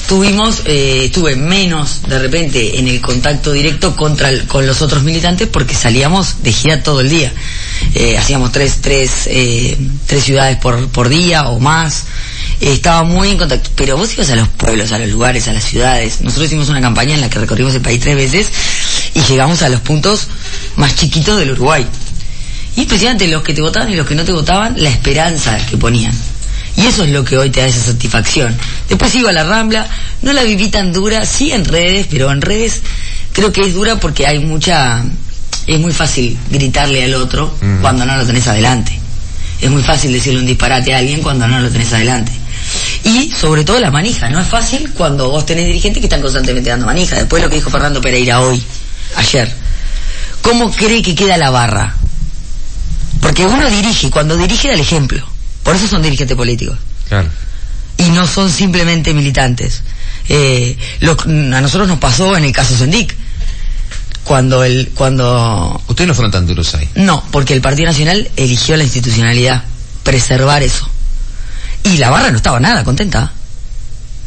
tuvimos, 0.09 0.63
eh, 0.67 1.05
estuve 1.07 1.37
menos 1.37 2.03
de 2.09 2.19
repente 2.19 2.79
en 2.79 2.89
el 2.89 3.01
contacto 3.01 3.53
directo 3.53 3.97
contra 3.97 4.31
con 4.47 4.67
los 4.67 4.83
otros 4.83 5.03
militantes 5.03 5.49
porque 5.49 5.75
salíamos 5.75 6.43
de 6.43 6.53
gira 6.53 6.83
todo 6.83 7.01
el 7.01 7.11
día. 7.11 7.33
Eh, 7.95 8.17
hacíamos 8.17 8.53
tres, 8.53 8.79
tres, 8.81 9.27
eh, 9.27 9.77
tres 10.07 10.25
ciudades 10.25 10.59
por, 10.59 10.89
por 10.89 11.09
día 11.09 11.49
o 11.49 11.59
más. 11.59 12.05
Eh, 12.61 12.73
estaba 12.73 13.03
muy 13.03 13.31
en 13.31 13.39
contacto. 13.39 13.71
Pero 13.75 13.97
vos 13.97 14.13
ibas 14.15 14.31
a 14.31 14.37
los 14.37 14.49
pueblos, 14.49 14.93
a 14.93 14.99
los 14.99 15.09
lugares, 15.09 15.49
a 15.49 15.53
las 15.53 15.65
ciudades. 15.65 16.21
Nosotros 16.21 16.47
hicimos 16.47 16.69
una 16.69 16.81
campaña 16.81 17.15
en 17.15 17.21
la 17.21 17.31
que 17.31 17.39
recorrimos 17.39 17.75
el 17.75 17.81
país 17.81 18.01
tres 18.01 18.17
veces 18.17 18.51
y 19.15 19.21
llegamos 19.23 19.63
a 19.63 19.69
los 19.69 19.81
puntos 19.81 20.29
más 20.77 20.95
chiquitos 20.95 21.39
del 21.39 21.51
Uruguay. 21.53 21.87
Y 22.77 22.83
impresionante 22.83 23.27
los 23.27 23.43
que 23.43 23.55
te 23.55 23.63
votaban 23.63 23.91
y 23.93 23.97
los 23.97 24.07
que 24.07 24.15
no 24.15 24.25
te 24.25 24.33
votaban, 24.33 24.75
la 24.81 24.91
esperanza 24.91 25.59
que 25.67 25.77
ponían. 25.77 26.13
Y 26.77 26.87
eso 26.87 27.03
es 27.05 27.11
lo 27.11 27.25
que 27.25 27.37
hoy 27.37 27.51
te 27.51 27.61
da 27.61 27.67
esa 27.67 27.81
satisfacción. 27.81 28.57
Después 28.91 29.15
iba 29.15 29.31
a 29.31 29.33
la 29.33 29.45
Rambla, 29.45 29.89
no 30.23 30.33
la 30.33 30.43
viví 30.43 30.69
tan 30.69 30.93
dura, 30.93 31.25
sí 31.25 31.53
en 31.53 31.65
redes, 31.65 32.09
pero 32.11 32.31
en 32.33 32.43
redes 32.43 32.83
creo 33.33 33.53
que 33.53 33.63
es 33.63 33.73
dura 33.73 33.97
porque 34.01 34.27
hay 34.27 34.41
mucha... 34.41 35.03
Es 35.67 35.79
muy 35.79 35.93
fácil 35.93 36.37
gritarle 36.51 37.05
al 37.05 37.15
otro 37.15 37.55
cuando 37.81 38.05
no 38.05 38.17
lo 38.17 38.27
tenés 38.27 38.49
adelante. 38.49 38.99
Es 39.61 39.71
muy 39.71 39.83
fácil 39.83 40.13
decirle 40.13 40.41
un 40.41 40.47
disparate 40.47 40.93
a 40.93 40.99
alguien 40.99 41.23
cuando 41.23 41.47
no 41.47 41.61
lo 41.61 41.71
tenés 41.71 41.93
adelante. 41.93 42.33
Y 43.05 43.31
sobre 43.31 43.63
todo 43.63 43.79
la 43.79 43.93
manija, 43.93 44.29
no 44.29 44.41
es 44.41 44.49
fácil 44.49 44.91
cuando 44.97 45.31
vos 45.31 45.47
tenés 45.47 45.67
dirigentes 45.67 46.01
que 46.01 46.07
están 46.07 46.21
constantemente 46.21 46.71
dando 46.71 46.87
manija. 46.87 47.17
Después 47.17 47.41
lo 47.41 47.49
que 47.49 47.57
dijo 47.57 47.71
Fernando 47.71 48.01
Pereira 48.01 48.41
hoy, 48.41 48.61
ayer. 49.17 49.53
¿Cómo 50.43 50.73
cree 50.73 51.01
que 51.01 51.15
queda 51.15 51.37
la 51.37 51.51
barra? 51.51 51.95
Porque 53.21 53.47
uno 53.47 53.71
dirige, 53.71 54.11
cuando 54.11 54.37
dirige 54.37 54.69
da 54.69 54.75
el 54.75 54.81
ejemplo. 54.81 55.25
Por 55.63 55.77
eso 55.77 55.87
son 55.87 56.03
dirigentes 56.03 56.37
políticos. 56.37 56.77
Claro. 57.09 57.29
Y 58.01 58.11
no 58.11 58.27
son 58.27 58.51
simplemente 58.51 59.15
militantes. 59.15 59.83
Eh, 60.29 60.77
lo- 61.01 61.17
a 61.21 61.61
nosotros 61.61 61.89
nos 61.89 61.99
pasó 61.99 62.37
en 62.37 62.45
el 62.45 62.53
caso 62.53 62.77
Sendic. 62.77 63.15
Cuando 64.25 64.63
el, 64.65 64.91
cuando, 64.95 65.81
Ustedes 65.89 66.07
no 66.09 66.15
fueron 66.15 66.31
tan 66.31 66.47
duros 66.47 66.75
ahí. 66.75 66.89
no, 66.95 67.25
porque 67.33 67.53
el 67.55 67.61
Partido 67.61 67.87
Nacional 67.89 68.31
eligió 68.37 68.77
la 68.77 68.85
institucionalidad, 68.85 69.65
preservar 70.03 70.63
eso. 70.63 70.89
Y 71.83 71.97
la 71.97 72.11
barra 72.11 72.31
no 72.31 72.37
estaba 72.37 72.61
nada 72.61 72.85
contenta. 72.85 73.33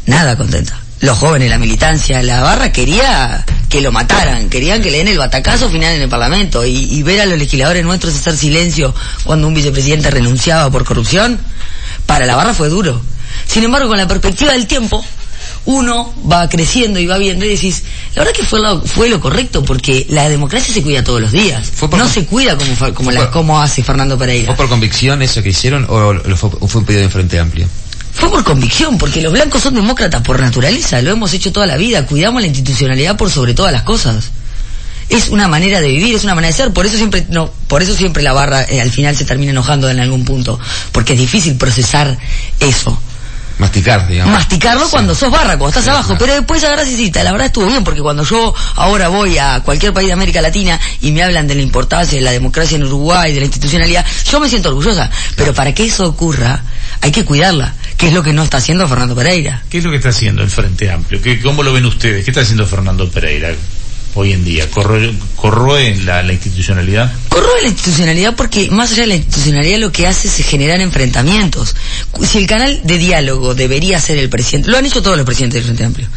Nada 0.06 0.36
contenta. 0.36 0.78
Los 1.00 1.18
jóvenes, 1.18 1.48
la 1.48 1.58
militancia, 1.58 2.22
la 2.22 2.42
barra 2.42 2.72
quería 2.72 3.44
que 3.68 3.80
lo 3.80 3.92
mataran, 3.92 4.48
querían 4.50 4.82
que 4.82 4.90
le 4.90 4.98
den 4.98 5.08
el 5.08 5.18
batacazo 5.18 5.68
final 5.70 5.94
en 5.94 6.02
el 6.02 6.08
Parlamento 6.08 6.64
y, 6.66 6.70
y 6.92 7.02
ver 7.02 7.20
a 7.20 7.26
los 7.26 7.38
legisladores 7.38 7.84
nuestros 7.84 8.14
hacer 8.14 8.36
silencio 8.36 8.94
cuando 9.24 9.46
un 9.48 9.54
vicepresidente 9.54 10.10
renunciaba 10.10 10.70
por 10.70 10.84
corrupción, 10.84 11.38
para 12.06 12.26
la 12.26 12.36
barra 12.36 12.52
fue 12.54 12.68
duro. 12.68 13.00
Sin 13.46 13.64
embargo, 13.64 13.88
con 13.88 13.96
la 13.98 14.06
perspectiva 14.08 14.52
del 14.52 14.66
tiempo, 14.66 15.04
uno 15.66 16.14
va 16.30 16.48
creciendo 16.48 16.98
y 17.00 17.06
va 17.06 17.16
viendo 17.18 17.44
y 17.44 17.48
decís, 17.50 17.82
la 18.14 18.22
verdad 18.24 18.36
que 18.38 18.44
fue 18.44 18.60
lo, 18.60 18.82
fue 18.82 19.08
lo 19.08 19.20
correcto 19.20 19.62
porque 19.64 20.06
la 20.10 20.28
democracia 20.28 20.72
se 20.74 20.82
cuida 20.82 21.02
todos 21.02 21.20
los 21.20 21.32
días. 21.32 21.70
Fue 21.74 21.88
por- 21.88 21.98
no 21.98 22.08
se 22.08 22.24
cuida 22.26 22.56
como, 22.56 22.94
como, 22.94 23.10
la- 23.10 23.30
como 23.30 23.60
hace 23.60 23.82
Fernando 23.82 24.18
Pereira. 24.18 24.46
¿Fue 24.48 24.56
por 24.56 24.68
convicción 24.68 25.22
eso 25.22 25.42
que 25.42 25.50
hicieron 25.50 25.86
o 25.88 26.12
lo 26.12 26.36
fue, 26.36 26.50
o 26.60 26.68
fue 26.68 26.80
un 26.80 26.86
pedido 26.86 27.02
de 27.02 27.08
Frente 27.08 27.38
Amplio? 27.38 27.66
Fue 28.12 28.30
por 28.30 28.44
convicción, 28.44 28.96
porque 28.98 29.20
los 29.22 29.32
blancos 29.32 29.62
son 29.62 29.74
demócratas 29.74 30.22
por 30.22 30.38
naturaleza, 30.38 31.02
lo 31.02 31.10
hemos 31.10 31.32
hecho 31.32 31.50
toda 31.50 31.66
la 31.66 31.76
vida, 31.76 32.06
cuidamos 32.06 32.42
la 32.42 32.46
institucionalidad 32.48 33.16
por 33.16 33.30
sobre 33.30 33.54
todas 33.54 33.72
las 33.72 33.82
cosas. 33.82 34.30
Es 35.08 35.28
una 35.28 35.48
manera 35.48 35.80
de 35.80 35.88
vivir, 35.88 36.14
es 36.14 36.24
una 36.24 36.34
manera 36.34 36.52
de 36.52 36.56
ser, 36.56 36.72
por 36.72 36.86
eso 36.86 36.96
siempre 36.96 37.26
no, 37.28 37.50
por 37.66 37.82
eso 37.82 37.94
siempre 37.94 38.22
la 38.22 38.32
barra 38.32 38.62
eh, 38.64 38.80
al 38.80 38.90
final 38.90 39.16
se 39.16 39.24
termina 39.24 39.50
enojando 39.50 39.90
en 39.90 39.98
algún 39.98 40.24
punto, 40.24 40.58
porque 40.92 41.14
es 41.14 41.18
difícil 41.18 41.56
procesar 41.56 42.16
eso. 42.60 42.96
Masticar, 43.58 44.06
digamos. 44.08 44.34
Masticarlo 44.34 44.84
Sí. 44.84 44.90
cuando 44.90 45.14
sos 45.14 45.30
barra, 45.30 45.56
cuando 45.56 45.68
estás 45.68 45.84
Sí, 45.84 45.90
abajo, 45.90 46.08
claro. 46.08 46.18
pero 46.20 46.34
después 46.34 46.64
agarras 46.64 46.88
y 46.88 46.96
cita. 46.96 47.22
La 47.22 47.30
verdad 47.32 47.46
estuvo 47.46 47.66
bien, 47.66 47.84
porque 47.84 48.00
cuando 48.00 48.24
yo 48.24 48.52
ahora 48.76 49.08
voy 49.08 49.38
a 49.38 49.60
cualquier 49.60 49.92
país 49.92 50.08
de 50.08 50.12
América 50.12 50.40
Latina 50.40 50.78
y 51.00 51.12
me 51.12 51.22
hablan 51.22 51.46
de 51.46 51.54
la 51.54 51.62
importancia 51.62 52.18
de 52.18 52.24
la 52.24 52.32
democracia 52.32 52.76
en 52.76 52.82
Uruguay, 52.84 53.32
de 53.32 53.40
la 53.40 53.46
institucionalidad, 53.46 54.04
yo 54.30 54.40
me 54.40 54.48
siento 54.48 54.70
orgullosa. 54.70 55.10
Pero 55.36 55.54
para 55.54 55.72
que 55.72 55.84
eso 55.84 56.04
ocurra, 56.08 56.62
hay 57.00 57.12
que 57.12 57.24
cuidarla, 57.24 57.74
que 57.96 58.08
es 58.08 58.12
lo 58.12 58.22
que 58.22 58.32
no 58.32 58.42
está 58.42 58.56
haciendo 58.56 58.88
Fernando 58.88 59.14
Pereira. 59.14 59.62
¿Qué 59.70 59.78
es 59.78 59.84
lo 59.84 59.90
que 59.90 59.96
está 59.98 60.08
haciendo 60.08 60.42
el 60.42 60.50
Frente 60.50 60.90
Amplio? 60.90 61.22
¿Qué, 61.22 61.40
¿Cómo 61.40 61.62
lo 61.62 61.72
ven 61.72 61.86
ustedes? 61.86 62.24
¿Qué 62.24 62.30
está 62.32 62.40
haciendo 62.40 62.66
Fernando 62.66 63.08
Pereira 63.08 63.50
hoy 64.14 64.32
en 64.32 64.44
día? 64.44 64.70
¿Corroe, 64.70 65.12
corroe 65.36 65.96
la, 66.04 66.22
la 66.22 66.32
institucionalidad? 66.32 67.12
Corroe 67.28 67.62
la 67.62 67.68
institucionalidad 67.68 68.34
porque 68.36 68.70
más 68.70 68.92
allá 68.92 69.02
de 69.02 69.08
la 69.08 69.14
institucionalidad 69.16 69.78
lo 69.78 69.92
que 69.92 70.06
hace 70.06 70.28
es 70.28 70.46
generar 70.46 70.80
enfrentamientos. 70.80 71.74
Si 72.22 72.38
el 72.38 72.46
canal 72.46 72.80
de 72.84 72.98
diálogo 72.98 73.54
debería 73.54 74.00
ser 74.00 74.18
el 74.18 74.28
presidente, 74.28 74.70
lo 74.70 74.78
han 74.78 74.86
hecho 74.86 75.02
todos 75.02 75.16
los 75.16 75.26
presidentes 75.26 75.56
del 75.58 75.64
Frente 75.64 75.84
Amplio, 75.84 76.08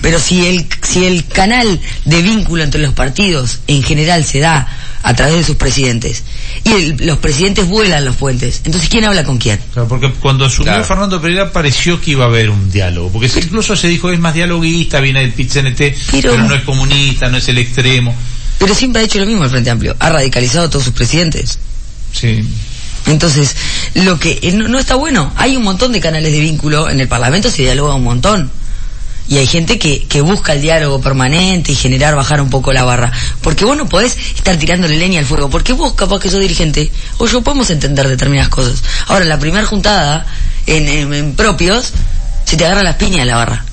pero 0.00 0.18
si 0.18 0.46
el, 0.46 0.66
si 0.82 1.04
el 1.04 1.26
canal 1.26 1.80
de 2.04 2.22
vínculo 2.22 2.62
entre 2.62 2.80
los 2.80 2.94
partidos 2.94 3.60
en 3.66 3.82
general 3.82 4.24
se 4.24 4.40
da 4.40 4.66
a 5.06 5.14
través 5.14 5.36
de 5.36 5.44
sus 5.44 5.56
presidentes 5.56 6.24
y 6.64 6.70
el- 6.72 6.96
los 7.06 7.18
presidentes 7.18 7.68
vuelan 7.68 8.04
los 8.06 8.16
puentes, 8.16 8.62
entonces 8.64 8.88
¿quién 8.88 9.04
habla 9.04 9.22
con 9.22 9.36
quién? 9.38 9.60
Claro, 9.72 9.86
porque 9.86 10.10
cuando 10.14 10.46
asumió 10.46 10.72
Claro. 10.72 10.84
Fernando 10.84 11.20
Pereira 11.20 11.52
pareció 11.52 12.00
que 12.00 12.12
iba 12.12 12.24
a 12.24 12.28
haber 12.28 12.48
un 12.50 12.70
diálogo, 12.72 13.10
porque 13.12 13.30
incluso 13.36 13.76
se 13.76 13.86
dijo 13.88 14.10
es 14.10 14.18
más 14.18 14.32
dialoguista, 14.34 15.00
viene 15.00 15.20
del 15.20 15.32
PIT-CNT, 15.32 15.94
Pero- 16.10 16.30
pero 16.32 16.44
no 16.48 16.54
es 16.54 16.62
comunista, 16.62 17.28
no 17.28 17.36
es 17.36 17.46
el 17.48 17.58
extremo. 17.58 18.14
Pero 18.58 18.74
siempre 18.74 19.02
ha 19.02 19.04
hecho 19.04 19.18
lo 19.18 19.26
mismo 19.26 19.44
el 19.44 19.50
Frente 19.50 19.68
Amplio, 19.70 19.94
ha 19.98 20.08
radicalizado 20.10 20.66
a 20.66 20.70
todos 20.70 20.84
sus 20.86 20.94
presidentes. 20.94 21.58
Sí. 22.12 22.42
Entonces, 23.06 23.54
lo 23.94 24.18
que 24.18 24.38
eh, 24.42 24.52
no, 24.52 24.68
no 24.68 24.78
está 24.78 24.94
bueno, 24.94 25.32
hay 25.36 25.56
un 25.56 25.62
montón 25.64 25.92
de 25.92 26.00
canales 26.00 26.32
de 26.32 26.40
vínculo, 26.40 26.88
en 26.88 26.98
el 27.00 27.08
Parlamento 27.08 27.50
se 27.50 27.62
dialoga 27.62 27.94
un 27.94 28.04
montón. 28.04 28.50
Y 29.26 29.38
hay 29.38 29.46
gente 29.46 29.78
que, 29.78 30.04
que 30.06 30.20
busca 30.20 30.52
el 30.52 30.60
diálogo 30.60 31.00
permanente 31.00 31.72
y 31.72 31.74
generar, 31.74 32.14
bajar 32.14 32.40
un 32.42 32.50
poco 32.50 32.72
la 32.72 32.84
barra. 32.84 33.10
Porque 33.40 33.64
vos 33.64 33.76
no 33.76 33.88
podés 33.88 34.16
estar 34.16 34.56
tirándole 34.56 34.98
leña 34.98 35.20
al 35.20 35.24
fuego. 35.26 35.48
Porque 35.48 35.72
vos, 35.72 35.94
capaz 35.94 36.20
que 36.20 36.30
sos 36.30 36.40
dirigente, 36.40 36.90
o 37.18 37.26
yo 37.26 37.40
podemos 37.42 37.70
entender 37.70 38.06
determinadas 38.06 38.50
cosas. 38.50 38.82
Ahora, 39.06 39.22
en 39.22 39.30
la 39.30 39.38
primera 39.38 39.64
juntada, 39.64 40.26
en, 40.66 40.88
en- 41.14 41.34
propios, 41.36 41.92
se 42.44 42.56
te 42.58 42.66
agarra 42.66 42.82
las 42.82 42.96
piñas 42.96 43.20
de 43.20 43.24
la 43.26 43.36
barra. 43.36 43.63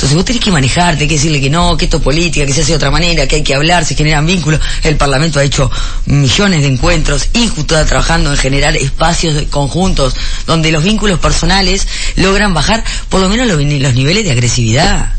Entonces 0.00 0.16
vos 0.16 0.24
tenés 0.24 0.42
que 0.42 0.50
manejarte, 0.50 1.06
que 1.06 1.12
decirle 1.16 1.42
que 1.42 1.50
no, 1.50 1.76
que 1.76 1.84
esto 1.84 1.98
es 1.98 2.02
política, 2.02 2.46
que 2.46 2.54
se 2.54 2.62
hace 2.62 2.72
de 2.72 2.76
otra 2.76 2.90
manera, 2.90 3.28
que 3.28 3.36
hay 3.36 3.42
que 3.42 3.54
hablar, 3.54 3.84
se 3.84 3.94
generan 3.94 4.24
vínculos. 4.24 4.58
El 4.82 4.96
Parlamento 4.96 5.38
ha 5.38 5.44
hecho 5.44 5.70
millones 6.06 6.62
de 6.62 6.68
encuentros, 6.68 7.28
Injusto 7.34 7.74
está 7.74 7.84
trabajando 7.84 8.30
en 8.30 8.38
generar 8.38 8.74
espacios 8.78 9.34
de- 9.34 9.48
conjuntos 9.48 10.14
donde 10.46 10.72
los 10.72 10.82
vínculos 10.82 11.18
personales 11.18 11.86
logran 12.16 12.54
bajar 12.54 12.82
por 13.10 13.20
lo 13.20 13.28
menos 13.28 13.46
los, 13.46 13.58
niveles 13.58 14.24
de 14.24 14.30
agresividad. 14.30 15.12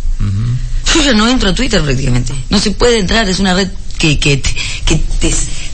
Yo 0.96 1.04
ya 1.04 1.14
no 1.14 1.28
entro 1.28 1.52
a 1.52 1.54
Twitter 1.54 1.80
prácticamente. 1.84 2.34
No 2.50 2.58
se 2.60 2.72
puede 2.72 2.98
entrar, 2.98 3.30
es 3.30 3.38
una 3.38 3.54
red 3.54 3.68
que, 4.00 4.18
que, 4.18 4.38
te, 4.38 4.50
que 4.88 4.96
te, 5.20 5.32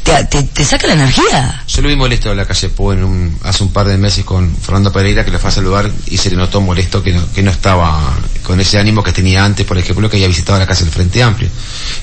te- 0.08 0.24
te- 0.26 0.44
te 0.44 0.64
saca 0.66 0.88
la 0.88 0.94
energía. 0.94 1.64
Yo 1.68 1.82
lo 1.82 1.90
vi 1.90 1.96
molesto 1.96 2.32
en 2.32 2.38
la 2.38 2.46
calle 2.46 2.70
Po 2.70 2.94
en 2.94 3.04
un- 3.04 3.38
hace 3.44 3.64
un 3.64 3.72
par 3.72 3.88
de 3.88 3.98
meses 3.98 4.24
con 4.24 4.56
Fernando 4.56 4.92
Pereira 4.92 5.26
que 5.26 5.32
le 5.32 5.40
fue 5.40 5.50
a 5.50 5.54
saludar 5.54 5.92
y 6.08 6.18
se 6.18 6.30
le 6.30 6.36
notó 6.38 6.62
molesto 6.62 7.04
que 7.04 7.12
no, 7.14 7.32
que 7.34 7.44
no 7.44 7.52
estaba 7.52 8.14
con 8.44 8.60
ese 8.62 8.78
ánimo 8.80 9.04
que 9.04 9.12
tenía 9.12 9.44
antes, 9.44 9.66
por 9.66 9.78
ejemplo, 9.78 10.10
que 10.10 10.18
había 10.18 10.28
visitado 10.28 10.58
la 10.58 10.66
casa 10.66 10.84
del 10.84 10.94
Frente 10.94 11.22
Amplio. 11.22 11.50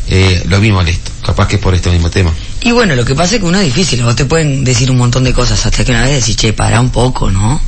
Eh, 0.09 0.43
lo 0.49 0.61
vi 0.61 0.71
molesto, 0.71 1.11
capaz 1.25 1.49
que 1.49 1.59
por 1.59 1.75
este 1.75 1.91
mismo 1.91 2.11
tema. 2.11 2.31
Y 2.61 2.73
bueno, 2.73 2.95
lo 2.95 3.05
que 3.05 3.15
pasa 3.15 3.37
es 3.37 3.41
que 3.41 3.47
uno 3.47 3.59
es 3.59 3.65
difícil, 3.65 4.03
vos 4.03 4.15
te 4.17 4.25
pueden 4.27 4.65
decir 4.65 4.91
un 4.91 4.99
montón 4.99 5.25
de 5.25 5.33
cosas 5.33 5.65
hasta 5.65 5.85
que 5.85 5.93
una 5.93 6.03
vez 6.03 6.21
decís, 6.21 6.37
che, 6.37 6.53
para 6.53 6.81
un 6.81 6.91
poco, 6.91 7.31
¿no? 7.31 7.61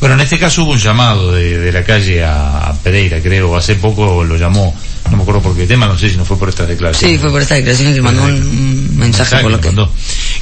Bueno, 0.00 0.14
en 0.14 0.20
este 0.20 0.38
caso 0.38 0.64
hubo 0.64 0.72
un 0.72 0.78
llamado 0.78 1.32
de, 1.32 1.58
de 1.58 1.72
la 1.72 1.82
calle 1.82 2.22
a, 2.22 2.68
a 2.68 2.74
Pereira, 2.82 3.20
creo, 3.20 3.56
hace 3.56 3.76
poco 3.76 4.22
lo 4.24 4.36
llamó, 4.36 4.74
no 5.10 5.16
me 5.16 5.22
acuerdo 5.22 5.40
por 5.40 5.56
qué 5.56 5.66
tema, 5.66 5.86
no 5.86 5.96
sé 5.98 6.10
si 6.10 6.16
no 6.16 6.24
fue 6.24 6.38
por 6.38 6.48
estas 6.50 6.68
declaraciones. 6.68 7.16
Sí, 7.16 7.20
fue 7.20 7.30
por 7.30 7.40
esta 7.40 7.54
declaración 7.54 7.94
que 7.94 8.02
mandó 8.02 8.24
un, 8.24 8.32
un 8.34 8.96
mensaje 8.98 9.38
por 9.38 9.50
lo 9.50 9.60
que... 9.60 9.68
mandó. 9.68 9.90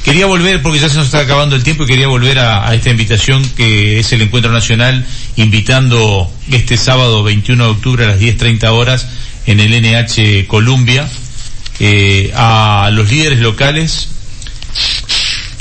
Quería 0.03 0.25
volver, 0.25 0.61
porque 0.61 0.79
ya 0.79 0.89
se 0.89 0.97
nos 0.97 1.05
está 1.05 1.19
acabando 1.19 1.55
el 1.55 1.63
tiempo, 1.63 1.83
y 1.83 1.87
quería 1.87 2.07
volver 2.07 2.37
a, 2.39 2.67
a 2.67 2.75
esta 2.75 2.89
invitación 2.89 3.47
que 3.55 3.99
es 3.99 4.11
el 4.11 4.21
Encuentro 4.21 4.51
Nacional, 4.51 5.05
invitando 5.37 6.29
este 6.51 6.75
sábado 6.77 7.23
21 7.23 7.63
de 7.63 7.69
octubre 7.69 8.03
a 8.03 8.07
las 8.09 8.19
10.30 8.19 8.67
horas 8.71 9.07
en 9.47 9.59
el 9.61 9.71
NH 9.81 10.47
Columbia 10.47 11.07
eh, 11.79 12.31
a 12.35 12.89
los 12.91 13.09
líderes 13.11 13.39
locales 13.39 14.09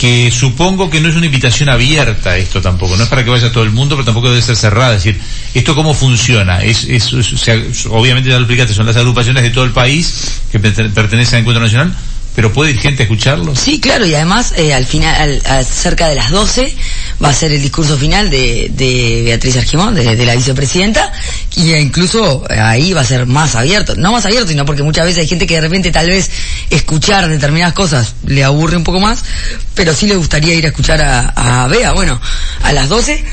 que 0.04 0.30
supongo 0.30 0.90
que 0.90 1.00
no 1.00 1.08
es 1.08 1.16
una 1.16 1.24
invitación 1.24 1.70
abierta 1.70 2.36
esto 2.36 2.60
tampoco, 2.60 2.94
no 2.94 3.04
es 3.04 3.08
para 3.08 3.24
que 3.24 3.30
vaya 3.30 3.50
todo 3.50 3.64
el 3.64 3.70
mundo, 3.70 3.94
pero 3.96 4.04
tampoco 4.04 4.28
debe 4.28 4.42
ser 4.42 4.54
cerrada. 4.54 4.94
Es 4.96 5.02
decir, 5.02 5.18
¿esto 5.54 5.74
cómo 5.74 5.94
funciona? 5.94 6.62
Es, 6.62 6.84
es, 6.84 7.10
es- 7.14 7.86
o 7.86 7.92
obviamente 7.94 8.28
ya 8.28 8.34
lo 8.36 8.42
explicaste, 8.42 8.74
son 8.74 8.84
las 8.84 8.96
agrupaciones 8.96 9.42
de 9.42 9.48
todo 9.48 9.64
el 9.64 9.70
país 9.70 10.42
que 10.52 10.60
pertene- 10.60 10.92
pertenecen 10.92 11.36
al 11.36 11.40
Encuentro 11.40 11.62
Nacional, 11.62 11.94
pero 12.36 12.52
¿puede 12.52 12.72
ir 12.72 12.80
gente 12.80 13.02
a 13.02 13.04
escucharlos? 13.04 13.58
Sí, 13.58 13.80
claro, 13.80 14.04
y 14.04 14.14
además 14.14 14.52
eh, 14.58 14.74
al 14.74 14.84
final, 14.84 15.40
al- 15.46 15.64
cerca 15.64 16.08
de 16.08 16.16
las 16.16 16.30
12 16.30 16.74
va 17.22 17.30
a 17.30 17.34
ser 17.34 17.52
el 17.52 17.62
discurso 17.62 17.96
final 17.96 18.30
de, 18.30 18.70
de 18.74 19.22
Beatriz 19.24 19.56
Argimón, 19.56 19.94
de, 19.94 20.16
de 20.16 20.26
la 20.26 20.34
vicepresidenta, 20.34 21.12
y 21.56 21.72
eh, 21.72 21.80
incluso 21.80 22.44
eh, 22.48 22.58
ahí 22.58 22.92
va 22.92 23.02
a 23.02 23.04
ser 23.04 23.26
más 23.26 23.54
abierto, 23.54 23.94
no 23.96 24.12
más 24.12 24.26
abierto, 24.26 24.48
sino 24.48 24.64
porque 24.64 24.82
muchas 24.82 25.06
veces 25.06 25.22
hay 25.22 25.28
gente 25.28 25.46
que 25.46 25.54
de 25.54 25.60
repente 25.60 25.90
tal 25.90 26.08
vez 26.08 26.30
escuchar 26.70 27.28
determinadas 27.28 27.74
cosas 27.74 28.14
le 28.26 28.44
aburre 28.44 28.76
un 28.76 28.84
poco 28.84 29.00
más, 29.00 29.24
pero 29.74 29.94
sí 29.94 30.06
le 30.06 30.16
gustaría 30.16 30.54
ir 30.54 30.64
a 30.64 30.68
escuchar 30.68 31.00
a, 31.00 31.64
a 31.64 31.68
Bea. 31.68 31.92
Bueno, 31.92 32.20
a 32.62 32.72
las 32.72 32.88
12 32.88 33.24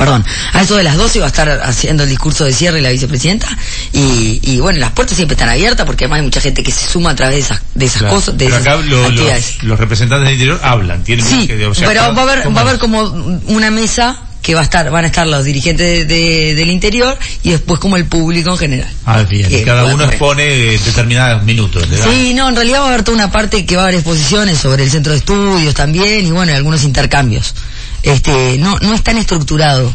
perdón, 0.00 0.24
a 0.54 0.62
eso 0.62 0.76
de 0.76 0.82
las 0.82 0.96
12 0.96 1.20
va 1.20 1.26
a 1.26 1.28
estar 1.28 1.48
haciendo 1.62 2.02
el 2.04 2.08
discurso 2.08 2.44
de 2.44 2.52
cierre 2.52 2.80
la 2.80 2.88
vicepresidenta 2.90 3.46
y, 3.92 4.40
y 4.42 4.58
bueno, 4.60 4.78
las 4.78 4.92
puertas 4.92 5.14
siempre 5.16 5.34
están 5.34 5.48
abiertas 5.50 5.84
porque 5.86 6.04
además 6.04 6.18
hay 6.20 6.24
mucha 6.24 6.40
gente 6.40 6.62
que 6.62 6.72
se 6.72 6.86
suma 6.88 7.10
a 7.10 7.14
través 7.14 7.34
de 7.36 7.40
esas, 7.42 7.62
de 7.74 7.84
esas 7.84 7.98
Claro. 8.00 8.14
cosas, 8.14 8.38
de 8.38 8.44
pero 8.46 8.56
esas 8.56 8.66
acá 8.66 8.76
lo- 8.82 9.10
los, 9.10 9.62
los 9.62 9.78
representantes 9.78 10.24
del 10.26 10.34
interior 10.34 10.60
hablan, 10.62 11.04
tienen 11.04 11.24
Sí, 11.26 11.46
que- 11.46 11.66
o 11.66 11.74
sea, 11.74 11.86
pero 11.86 12.00
va 12.14 12.22
a 12.22 12.22
haber, 12.22 12.42
¿cómo 12.44 12.54
va 12.56 12.62
a 12.62 12.64
haber 12.64 12.78
como 12.80 13.00
una 13.46 13.70
mesa 13.70 14.16
que 14.42 14.54
va 14.54 14.60
a 14.60 14.64
estar, 14.64 14.90
van 14.90 15.04
a 15.04 15.08
estar 15.08 15.26
los 15.26 15.44
dirigentes 15.44 15.86
de- 15.86 16.14
de- 16.14 16.54
del 16.54 16.70
interior 16.70 17.18
y 17.42 17.50
después 17.50 17.78
como 17.80 17.96
el 17.96 18.06
público 18.06 18.50
en 18.52 18.58
general. 18.58 18.88
Ah, 19.06 19.22
bien, 19.22 19.48
Que, 19.48 19.62
cada 19.62 19.84
uno 19.94 20.04
expone 20.04 20.44
eh, 20.74 20.78
determinados 20.84 21.42
minutos. 21.44 21.88
¿le 21.88 21.96
da? 21.98 22.04
Sí, 22.10 22.32
no, 22.34 22.48
en 22.48 22.56
realidad 22.56 22.80
va 22.80 22.84
a 22.86 22.88
haber 22.88 23.02
toda 23.04 23.16
una 23.16 23.30
parte 23.30 23.66
que 23.66 23.76
va 23.76 23.82
a 23.82 23.84
haber 23.86 23.96
exposiciones 23.96 24.58
sobre 24.58 24.84
el 24.84 24.90
centro 24.90 25.12
de 25.12 25.18
estudios 25.18 25.74
también 25.74 26.26
y 26.26 26.30
bueno, 26.30 26.52
y 26.52 26.54
algunos 26.54 26.84
intercambios. 26.84 27.54
Este, 28.02 28.56
no, 28.58 28.78
no 28.80 28.94
es 28.94 29.02
tan 29.02 29.18
estructurado. 29.18 29.92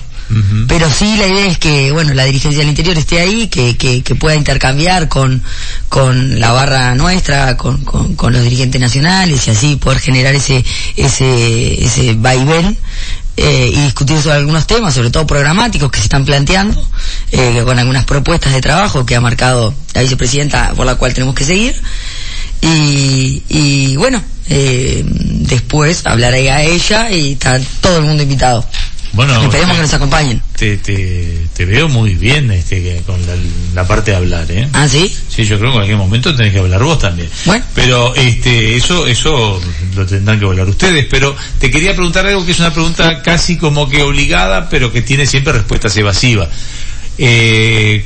Pero 0.68 0.90
sí 0.90 1.18
la 1.18 1.28
idea 1.28 1.46
es 1.46 1.60
que, 1.60 1.92
bueno, 1.92 2.12
la 2.16 2.24
dirigencia 2.26 2.60
del 2.62 2.70
interior 2.70 2.98
esté 2.98 3.20
ahí, 3.20 3.48
que, 3.48 3.78
que, 3.78 4.02
que 4.02 4.16
pueda 4.16 4.36
intercambiar 4.36 5.08
con, 5.08 5.44
con 5.88 6.40
la 6.40 6.52
barra 6.52 6.96
nuestra, 6.96 7.56
con, 7.58 7.86
con, 7.86 8.16
con 8.16 8.34
los 8.34 8.42
dirigentes 8.42 8.82
nacionales 8.82 9.48
y 9.48 9.52
así 9.52 9.76
poder 9.76 10.00
generar 10.00 10.34
ese, 10.34 10.66
ese, 10.96 11.84
ese 11.86 12.16
vaivén. 12.16 12.76
Eh, 13.38 13.72
y 13.74 13.80
discutir 13.82 14.22
sobre 14.22 14.38
algunos 14.38 14.66
temas, 14.66 14.94
sobre 14.94 15.10
todo 15.10 15.28
programáticos 15.28 15.92
que 15.92 15.98
se 16.00 16.06
están 16.06 16.26
planteando, 16.26 16.82
eh, 17.32 17.62
con 17.66 17.78
algunas 17.78 18.06
propuestas 18.06 18.54
de 18.54 18.62
trabajo 18.62 19.06
que 19.06 19.16
ha 19.16 19.22
marcado 19.22 19.74
la 19.94 20.02
vicepresidenta 20.02 20.74
por 20.74 20.86
la 20.86 20.96
cual 20.96 21.14
tenemos 21.14 21.36
que 21.36 21.44
seguir. 21.44 21.76
Y, 22.62 23.44
y 23.50 23.96
bueno, 23.98 24.24
eh, 24.48 25.04
después 25.06 26.06
hablaré 26.06 26.50
a 26.52 26.64
ella 26.64 27.12
y 27.12 27.34
está 27.34 27.60
todo 27.82 27.98
el 27.98 28.06
mundo 28.06 28.24
invitado. 28.24 28.66
Bueno, 29.16 29.42
Esperemos 29.42 29.72
eh, 29.72 29.76
que 29.78 29.82
nos 29.82 29.94
acompañen. 29.94 30.42
te, 30.58 30.78
te, 30.78 31.48
te 31.56 31.66
veo 31.66 31.88
muy 31.88 32.16
bien 32.16 32.52
este, 32.52 33.02
con 33.06 33.20
la, 33.26 33.34
la 33.74 33.88
parte 33.88 34.12
de 34.12 34.18
hablar, 34.18 34.46
¿eh? 34.52 34.68
¿Ah, 34.74 34.88
sí? 34.88 35.14
Sí, 35.30 35.46
yo 35.46 35.58
creo 35.58 35.62
que 35.62 35.68
en 35.68 35.74
cualquier 35.74 35.98
momento 35.98 36.36
tenés 36.36 36.52
que 36.54 36.60
hablar 36.60 36.84
vos 36.84 37.00
también. 37.00 37.30
Bueno. 37.46 37.64
Pero 37.74 38.14
este, 38.16 38.76
eso, 38.76 39.08
eso 39.08 39.62
lo 39.96 40.06
tendrán 40.06 40.38
que 40.40 40.46
hablar 40.46 40.68
ustedes. 40.68 41.06
Pero 41.10 41.36
te 41.60 41.72
quería 41.72 41.94
preguntar 41.96 42.26
algo 42.28 42.46
que 42.46 42.52
es 42.52 42.60
una 42.60 42.74
pregunta 42.74 43.22
casi 43.24 43.58
como 43.58 43.90
que 43.90 44.02
obligada, 44.04 44.70
pero 44.70 44.92
que 44.92 45.02
tiene 45.02 45.26
siempre 45.26 45.54
respuestas 45.54 45.96
evasivas. 45.98 46.50
Eh, 47.18 48.06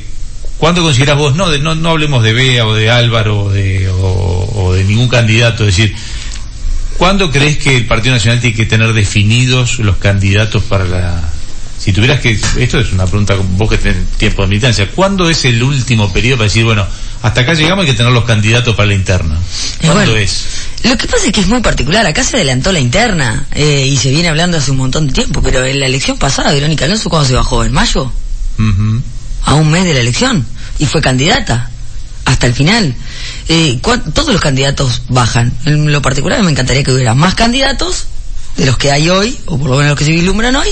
¿Cuándo 0.58 0.82
considerás 0.82 1.16
vos, 1.16 1.34
no, 1.34 1.50
de- 1.50 1.58
no, 1.58 1.74
no 1.74 1.88
hablemos 1.90 2.22
de 2.22 2.34
Bea 2.34 2.66
o 2.66 2.74
de 2.74 2.90
Álvaro 2.90 3.44
o 3.44 3.50
de, 3.50 3.88
o, 3.88 4.50
o 4.54 4.72
de 4.74 4.84
ningún 4.84 5.08
candidato, 5.08 5.66
es 5.66 5.74
decir, 5.76 5.94
¿cuándo 7.00 7.30
crees 7.30 7.56
que 7.56 7.74
el 7.74 7.86
Partido 7.86 8.14
Nacional 8.14 8.40
tiene 8.40 8.54
que 8.54 8.66
tener 8.66 8.92
definidos 8.92 9.78
los 9.78 9.96
candidatos 9.96 10.62
para 10.64 10.84
la... 10.84 11.18
Si 11.78 11.94
tuvieras 11.94 12.20
que... 12.20 12.38
Esto 12.58 12.78
es 12.78 12.92
una 12.92 13.06
pregunta, 13.06 13.36
vos 13.52 13.70
que 13.70 13.78
tenés 13.78 14.04
tiempo 14.18 14.42
de 14.42 14.48
militancia, 14.48 14.86
¿cuándo 14.94 15.30
es 15.30 15.46
el 15.46 15.62
último 15.62 16.12
periodo 16.12 16.36
para 16.36 16.48
decir, 16.48 16.62
bueno, 16.62 16.86
hasta 17.22 17.40
acá 17.40 17.54
llegamos 17.54 17.86
hay 17.86 17.92
que 17.92 17.96
tener 17.96 18.12
los 18.12 18.26
candidatos 18.26 18.76
para 18.76 18.88
la 18.88 18.94
interna? 18.94 19.38
Y 19.80 19.86
¿Cuándo 19.86 20.12
bueno, 20.12 20.16
es? 20.18 20.44
Lo 20.84 20.94
que 20.98 21.06
pasa 21.06 21.24
es 21.24 21.32
que 21.32 21.40
es 21.40 21.46
muy 21.46 21.62
particular. 21.62 22.04
Acá 22.04 22.22
se 22.22 22.36
adelantó 22.36 22.70
la 22.70 22.80
interna 22.80 23.46
eh, 23.52 23.86
y 23.86 23.96
se 23.96 24.10
viene 24.10 24.28
hablando 24.28 24.58
hace 24.58 24.70
un 24.70 24.76
montón 24.76 25.06
de 25.06 25.14
tiempo, 25.14 25.40
pero 25.40 25.64
en 25.64 25.80
la 25.80 25.86
elección 25.86 26.18
pasada, 26.18 26.52
Verónica 26.52 26.84
Alonso, 26.84 27.08
¿cuándo 27.08 27.26
se 27.26 27.34
bajó? 27.34 27.64
¿En 27.64 27.72
mayo? 27.72 28.12
Ujú. 28.58 29.02
A 29.46 29.54
un 29.54 29.70
mes 29.70 29.84
de 29.84 29.94
la 29.94 30.00
elección. 30.00 30.44
Y 30.78 30.84
fue 30.84 31.00
candidata. 31.00 31.69
Hasta 32.30 32.46
el 32.46 32.54
final. 32.54 32.94
Eh, 33.48 33.78
todos 34.14 34.32
los 34.32 34.40
candidatos 34.40 35.02
bajan. 35.08 35.52
En 35.66 35.90
lo 35.90 36.00
particular 36.00 36.40
me 36.42 36.50
encantaría 36.52 36.82
que 36.84 36.92
hubiera 36.92 37.14
más 37.14 37.34
candidatos 37.34 38.06
de 38.56 38.66
los 38.66 38.76
que 38.78 38.90
hay 38.90 39.08
hoy, 39.08 39.36
o 39.46 39.58
por 39.58 39.70
lo 39.70 39.76
menos 39.76 39.90
los 39.90 39.98
que 39.98 40.04
se 40.04 40.10
vislumbran 40.10 40.54
hoy, 40.56 40.68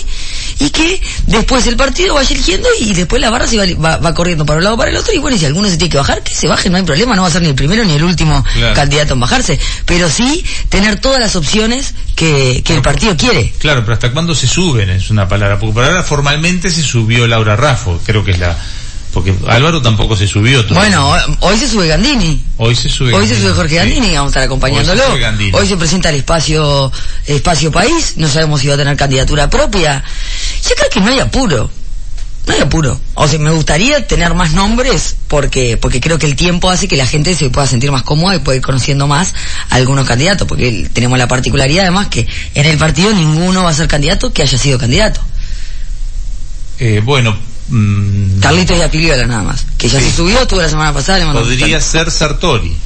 y 0.61 0.71
que 0.71 1.01
después 1.27 1.67
el 1.69 1.77
partido 1.77 2.15
vaya 2.15 2.29
eligiendo 2.35 2.69
y 2.81 2.93
después 2.93 3.21
la 3.23 3.31
barra 3.31 3.47
se 3.47 3.57
va, 3.57 3.65
va- 3.83 3.97
va 3.99 4.15
corriendo 4.15 4.45
para 4.45 4.59
un 4.59 4.65
lado 4.65 4.75
o 4.75 4.79
para 4.79 4.91
el 4.91 4.97
otro 4.97 5.13
y 5.15 5.19
bueno, 5.19 5.37
y 5.37 5.41
si 5.41 5.47
alguno 5.47 5.69
se 5.69 5.77
tiene 5.79 5.91
que 5.91 5.97
bajar, 5.97 6.23
que 6.23 6.35
se 6.35 6.49
baje, 6.49 6.69
no 6.71 6.77
hay 6.77 6.83
problema, 6.83 7.15
no 7.17 7.23
va 7.23 7.29
a 7.29 7.31
ser 7.31 7.41
ni 7.43 7.49
el 7.49 7.55
primero 7.55 7.85
ni 7.85 7.95
el 7.95 8.03
último 8.05 8.45
Claro. 8.55 8.75
candidato 8.75 9.15
en 9.15 9.21
bajarse, 9.21 9.59
pero 9.87 10.11
sí 10.11 10.45
tener 10.69 11.01
todas 11.01 11.21
las 11.21 11.35
opciones 11.37 11.95
que, 12.17 12.63
que 12.65 12.75
el 12.75 12.83
partido 12.83 13.17
quiere. 13.17 13.53
Claro, 13.59 13.83
pero 13.83 13.95
¿hasta 13.95 14.11
cuándo 14.13 14.35
se 14.35 14.47
suben? 14.49 14.91
Es 14.91 15.11
una 15.11 15.27
palabra. 15.29 15.59
Porque 15.59 15.73
por 15.75 15.85
ahora 15.85 16.03
formalmente 16.03 16.71
se 16.71 16.83
subió 16.83 17.27
Laura 17.27 17.57
Raffo, 17.57 18.01
creo 18.05 18.25
que 18.25 18.33
es 18.33 18.39
la... 18.39 18.57
Porque 19.13 19.35
Álvaro 19.47 19.81
tampoco 19.81 20.17
se 20.17 20.27
subió 20.27 20.65
todavía. 20.67 20.99
Bueno, 20.99 21.37
hoy 21.41 21.57
se 21.59 21.69
sube 21.69 21.89
Gandini. 21.89 22.43
hoy 22.59 22.75
se 22.75 22.89
sube 22.91 23.15
Hoy 23.15 23.27
se 23.27 23.41
sube 23.41 23.53
Jorge 23.53 23.71
sí. 23.71 23.77
Gandini, 23.77 24.15
vamos 24.15 24.27
a 24.27 24.29
estar 24.29 24.43
acompañándolo. 24.43 25.03
Hoy 25.13 25.21
se. 25.21 25.57
Hoy 25.57 25.67
se 25.67 25.77
presenta 25.77 26.11
el 26.11 26.17
espacio 26.17 26.93
espacio 27.27 27.73
país, 27.73 28.15
no 28.17 28.29
sabemos 28.29 28.61
si 28.61 28.69
va 28.69 28.75
a 28.75 28.77
tener 28.77 28.97
candidatura 28.97 29.49
propia. 29.49 30.05
Yo 30.69 30.75
creo 30.77 30.91
que 30.91 31.01
no 31.01 31.09
hay 31.09 31.21
apuro. 31.21 31.71
No 32.47 32.55
hay 32.55 32.61
apuro. 32.61 32.99
O 33.15 33.29
sea, 33.29 33.39
me 33.39 33.51
gustaría 33.51 34.07
tener 34.07 34.35
más 34.35 34.53
nombres 34.53 35.17
porque 35.27 35.77
porque 35.77 36.01
creo 36.01 36.19
que 36.19 36.27
el 36.27 36.37
tiempo 36.37 36.71
hace 36.71 36.87
que 36.89 36.97
la 36.97 37.07
gente 37.07 37.35
se 37.35 37.51
pueda 37.51 37.67
sentir 37.67 37.91
más 37.91 38.03
cómoda 38.03 38.37
y 38.37 38.39
pueda 38.39 38.57
ir 38.57 38.63
conociendo 38.63 39.07
más 39.07 39.35
a 39.71 39.77
algunos 39.77 40.07
candidatos, 40.07 40.47
porque 40.47 40.89
tenemos 40.93 41.19
la 41.19 41.29
particularidad 41.29 41.85
además 41.85 42.09
que 42.09 42.27
en 42.55 42.67
el 42.67 42.79
partido 42.79 43.13
ninguno 43.13 43.65
va 43.65 43.71
a 43.71 43.75
ser 43.75 43.89
candidato 43.89 44.33
que 44.33 44.43
haya 44.43 44.59
sido 44.59 44.79
candidato. 44.79 45.21
Eh, 46.79 47.03
bueno, 47.05 47.37
mm, 47.69 48.41
Carlitos 48.41 48.79
y 48.79 48.83
Apiliola 48.83 49.27
nada 49.27 49.43
más, 49.43 49.67
que 49.77 49.89
ya 49.89 50.01
Sí. 50.01 50.07
se 50.11 50.17
subió, 50.17 50.47
tuvo 50.47 50.61
la 50.63 50.69
semana 50.69 50.93
pasada, 50.93 51.19
le 51.19 51.27
podría 51.33 51.81
ser 51.81 52.11
Sartori. 52.11 52.77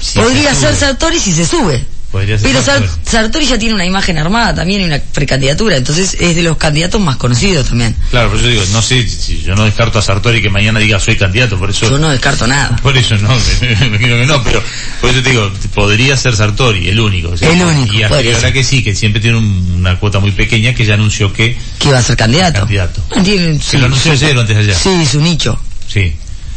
Si 0.00 0.18
Podría 0.18 0.54
se 0.54 0.60
ser. 0.60 0.76
Sartori 0.76 1.18
si 1.18 1.32
se 1.32 1.46
sube. 1.46 1.84
Podría 2.10 2.38
ser 2.38 2.48
Pero 2.48 2.62
Sar- 2.62 2.88
Sartori. 3.04 3.46
Ya 3.46 3.58
tiene 3.58 3.74
una 3.74 3.84
imagen 3.84 4.16
armada 4.16 4.54
también 4.54 4.80
y 4.80 4.84
una 4.84 4.98
precandidatura, 4.98 5.76
entonces 5.76 6.16
es 6.18 6.34
de 6.34 6.42
los 6.42 6.56
candidatos 6.56 6.98
más 7.00 7.16
conocidos 7.18 7.68
también. 7.68 7.94
Claro, 8.10 8.30
por 8.30 8.38
eso 8.38 8.48
digo, 8.48 8.62
no 8.72 8.80
sé 8.80 9.06
si 9.06 9.42
yo 9.42 9.54
no 9.54 9.64
descarto 9.64 9.98
a 9.98 10.02
Sartori 10.02 10.40
que 10.40 10.48
mañana 10.48 10.80
diga 10.80 10.98
soy 10.98 11.16
candidato, 11.16 11.58
por 11.58 11.68
eso 11.68 11.90
Yo 11.90 11.98
no 11.98 12.08
descarto 12.08 12.46
nada. 12.46 12.76
Por 12.82 12.96
eso 12.96 13.16
no, 13.18 13.28
me, 13.60 13.68
me 13.76 13.86
imagino 13.88 14.16
que 14.16 14.26
no, 14.26 14.42
pero 14.42 14.62
por 15.02 15.10
eso 15.10 15.22
te 15.22 15.30
digo, 15.30 15.50
podría 15.74 16.16
ser 16.16 16.34
Sartori, 16.34 16.88
el 16.88 16.98
único. 16.98 17.36
¿sí? 17.36 17.44
El 17.44 17.62
único, 17.62 17.94
Y 17.94 18.02
ahora 18.02 18.52
que 18.52 18.64
sí, 18.64 18.82
que 18.82 18.94
siempre 18.94 19.20
tiene 19.20 19.36
un- 19.36 19.74
una 19.78 19.98
cuota 19.98 20.18
muy 20.18 20.32
pequeña 20.32 20.74
que 20.74 20.86
ya 20.86 20.94
anunció 20.94 21.32
que, 21.32 21.58
Que 21.78 21.90
va 21.92 21.98
a 21.98 22.02
ser 22.02 22.16
candidato. 22.16 22.60
Candidato. 22.60 23.02
Tiene- 23.22 23.58
que 23.58 23.62
sí, 23.64 23.76
lo 23.78 23.86
anunció 23.86 24.12
ayer 24.12 24.36
o 24.36 24.40
antes 24.40 24.56
de 24.56 24.62
ayer. 24.62 24.74
sí, 24.76 25.06
su 25.06 25.20
nicho. 25.20 25.60
Sí. 25.86 26.14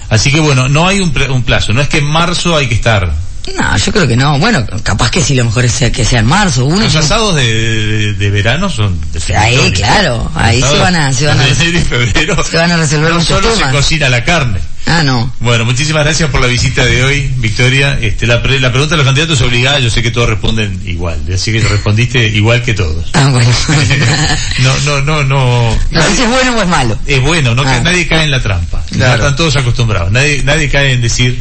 Así 0.10 0.32
que 0.32 0.40
bueno, 0.40 0.68
no 0.70 0.88
hay 0.88 1.00
un, 1.02 1.14
un 1.30 1.44
plazo, 1.44 1.74
no 1.74 1.82
es 1.82 1.88
que 1.90 1.98
en 2.00 2.06
marzo 2.06 2.56
hay 2.56 2.68
que 2.68 2.76
estar. 2.76 3.14
No, 3.58 3.76
yo 3.78 3.92
creo 3.92 4.08
que 4.08 4.16
no. 4.16 4.38
Bueno, 4.40 4.66
capaz 4.84 5.10
que 5.10 5.22
sí, 5.24 5.34
lo 5.36 5.46
mejor 5.46 5.66
es 5.66 5.74
que 5.92 6.06
sea 6.06 6.20
en 6.20 6.28
marzo. 6.28 6.66
Uno 6.66 6.82
Los 6.82 6.96
asados 6.96 7.36
de, 7.36 7.44
de- 7.54 8.14
de 8.14 8.30
verano 8.30 8.70
son 8.70 9.00
definitorios. 9.12 9.64
Ahí, 9.64 9.72
claro, 9.72 10.32
ahí 10.36 10.62
se 10.62 10.78
van 10.78 10.96
a- 10.96 11.12
se 11.12 11.26
van 11.26 11.40
a- 11.40 11.44
de 11.46 11.52
y 11.52 11.82
febrero 11.82 12.44
se 12.44 12.58
van 12.58 12.72
a 12.72 12.78
resolver 12.78 13.12
no 13.14 13.22
solo 13.22 13.50
temas. 13.50 13.70
se 13.72 13.76
cocina 13.78 14.10
la 14.10 14.24
carne. 14.24 14.60
Ah, 14.86 15.04
no. 15.04 15.32
Bueno, 15.40 15.64
muchísimas 15.66 16.04
gracias 16.04 16.30
por 16.32 16.42
la 16.42 16.48
visita 16.48 16.84
de 16.86 17.04
hoy, 17.04 17.32
Victoria. 17.38 17.98
Este, 18.02 18.26
la, 18.28 18.42
pre- 18.42 18.60
la 18.60 18.72
pregunta 18.72 18.94
de 18.94 18.98
los 18.98 19.06
candidatos 19.06 19.40
es 19.40 19.46
obligada, 19.46 19.80
yo 19.80 19.90
sé 19.90 20.02
que 20.02 20.10
todos 20.12 20.30
responden 20.30 20.82
igual, 20.86 21.20
así 21.34 21.52
que 21.52 21.60
respondiste 21.62 22.28
igual 22.28 22.62
que 22.64 22.74
todos. 22.74 23.10
Ah, 23.14 23.30
bueno. 23.32 23.50
no, 24.60 24.80
no, 24.82 25.02
no, 25.02 25.24
no. 25.24 25.78
no 25.92 26.02
sé 26.02 26.16
si 26.16 26.22
es 26.24 26.30
bueno 26.30 26.56
o 26.58 26.62
es 26.62 26.68
malo. 26.68 26.98
Es 27.06 27.22
bueno, 27.22 27.54
no, 27.56 27.64
Ah. 27.66 27.80
nadie 27.84 28.08
cae 28.08 28.24
en 28.24 28.32
la 28.32 28.42
trampa. 28.42 28.84
Claro. 28.92 29.16
están 29.16 29.36
todos 29.36 29.56
acostumbrados. 29.56 30.12
Nadie, 30.12 30.42
nadie 30.44 30.70
cae 30.70 30.94
en 30.94 31.02
decir, 31.02 31.40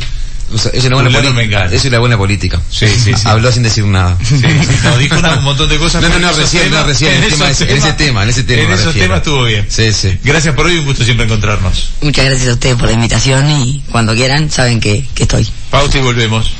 O 0.52 0.58
sea, 0.58 0.72
es 0.74 0.84
una 0.84 0.96
buena 0.96 1.10
política. 1.10 1.32
Mengano. 1.34 1.66
Eso 1.72 1.86
es 1.86 1.92
la 1.92 1.98
buena 2.00 2.16
política. 2.18 2.60
Sí, 2.70 2.86
sí, 2.88 3.12
sí. 3.14 3.22
Habló 3.24 3.52
sin 3.52 3.62
decir 3.62 3.84
nada. 3.84 4.16
sí, 4.22 4.36
sí, 4.36 4.46
no, 4.84 4.98
dijo 4.98 5.18
una- 5.18 5.38
un 5.38 5.44
montón 5.44 5.68
de 5.68 5.78
cosas. 5.78 6.02
No, 6.02 6.08
no, 6.08 6.18
no, 6.18 6.30
en 6.30 6.36
recién, 6.36 6.70
no, 6.70 6.84
recién, 6.84 7.12
en 7.12 7.22
el 7.24 7.30
tema 7.30 7.44
en 7.46 7.50
ese 7.52 7.66
tema, 7.94 8.22
en 8.24 8.28
ese 8.30 8.42
tema 8.44 8.62
En 8.62 8.72
esos 8.72 8.94
temas 8.94 9.18
estuvo 9.18 9.44
bien. 9.44 9.66
Sí, 9.68 9.92
sí. 9.92 10.18
Gracias 10.24 10.54
por 10.54 10.66
hoy, 10.66 10.78
un 10.78 10.84
gusto 10.86 11.04
siempre 11.04 11.26
encontrarnos. 11.26 11.90
Muchas 12.00 12.24
gracias 12.24 12.48
a 12.48 12.52
ustedes 12.54 12.76
por 12.76 12.86
la 12.88 12.92
invitación 12.94 13.50
y 13.50 13.82
cuando 13.90 14.14
quieran 14.14 14.50
saben 14.50 14.80
que, 14.80 15.04
que 15.14 15.22
estoy. 15.24 15.48
Pausa 15.70 15.98
y 15.98 16.00
volvemos. 16.02 16.50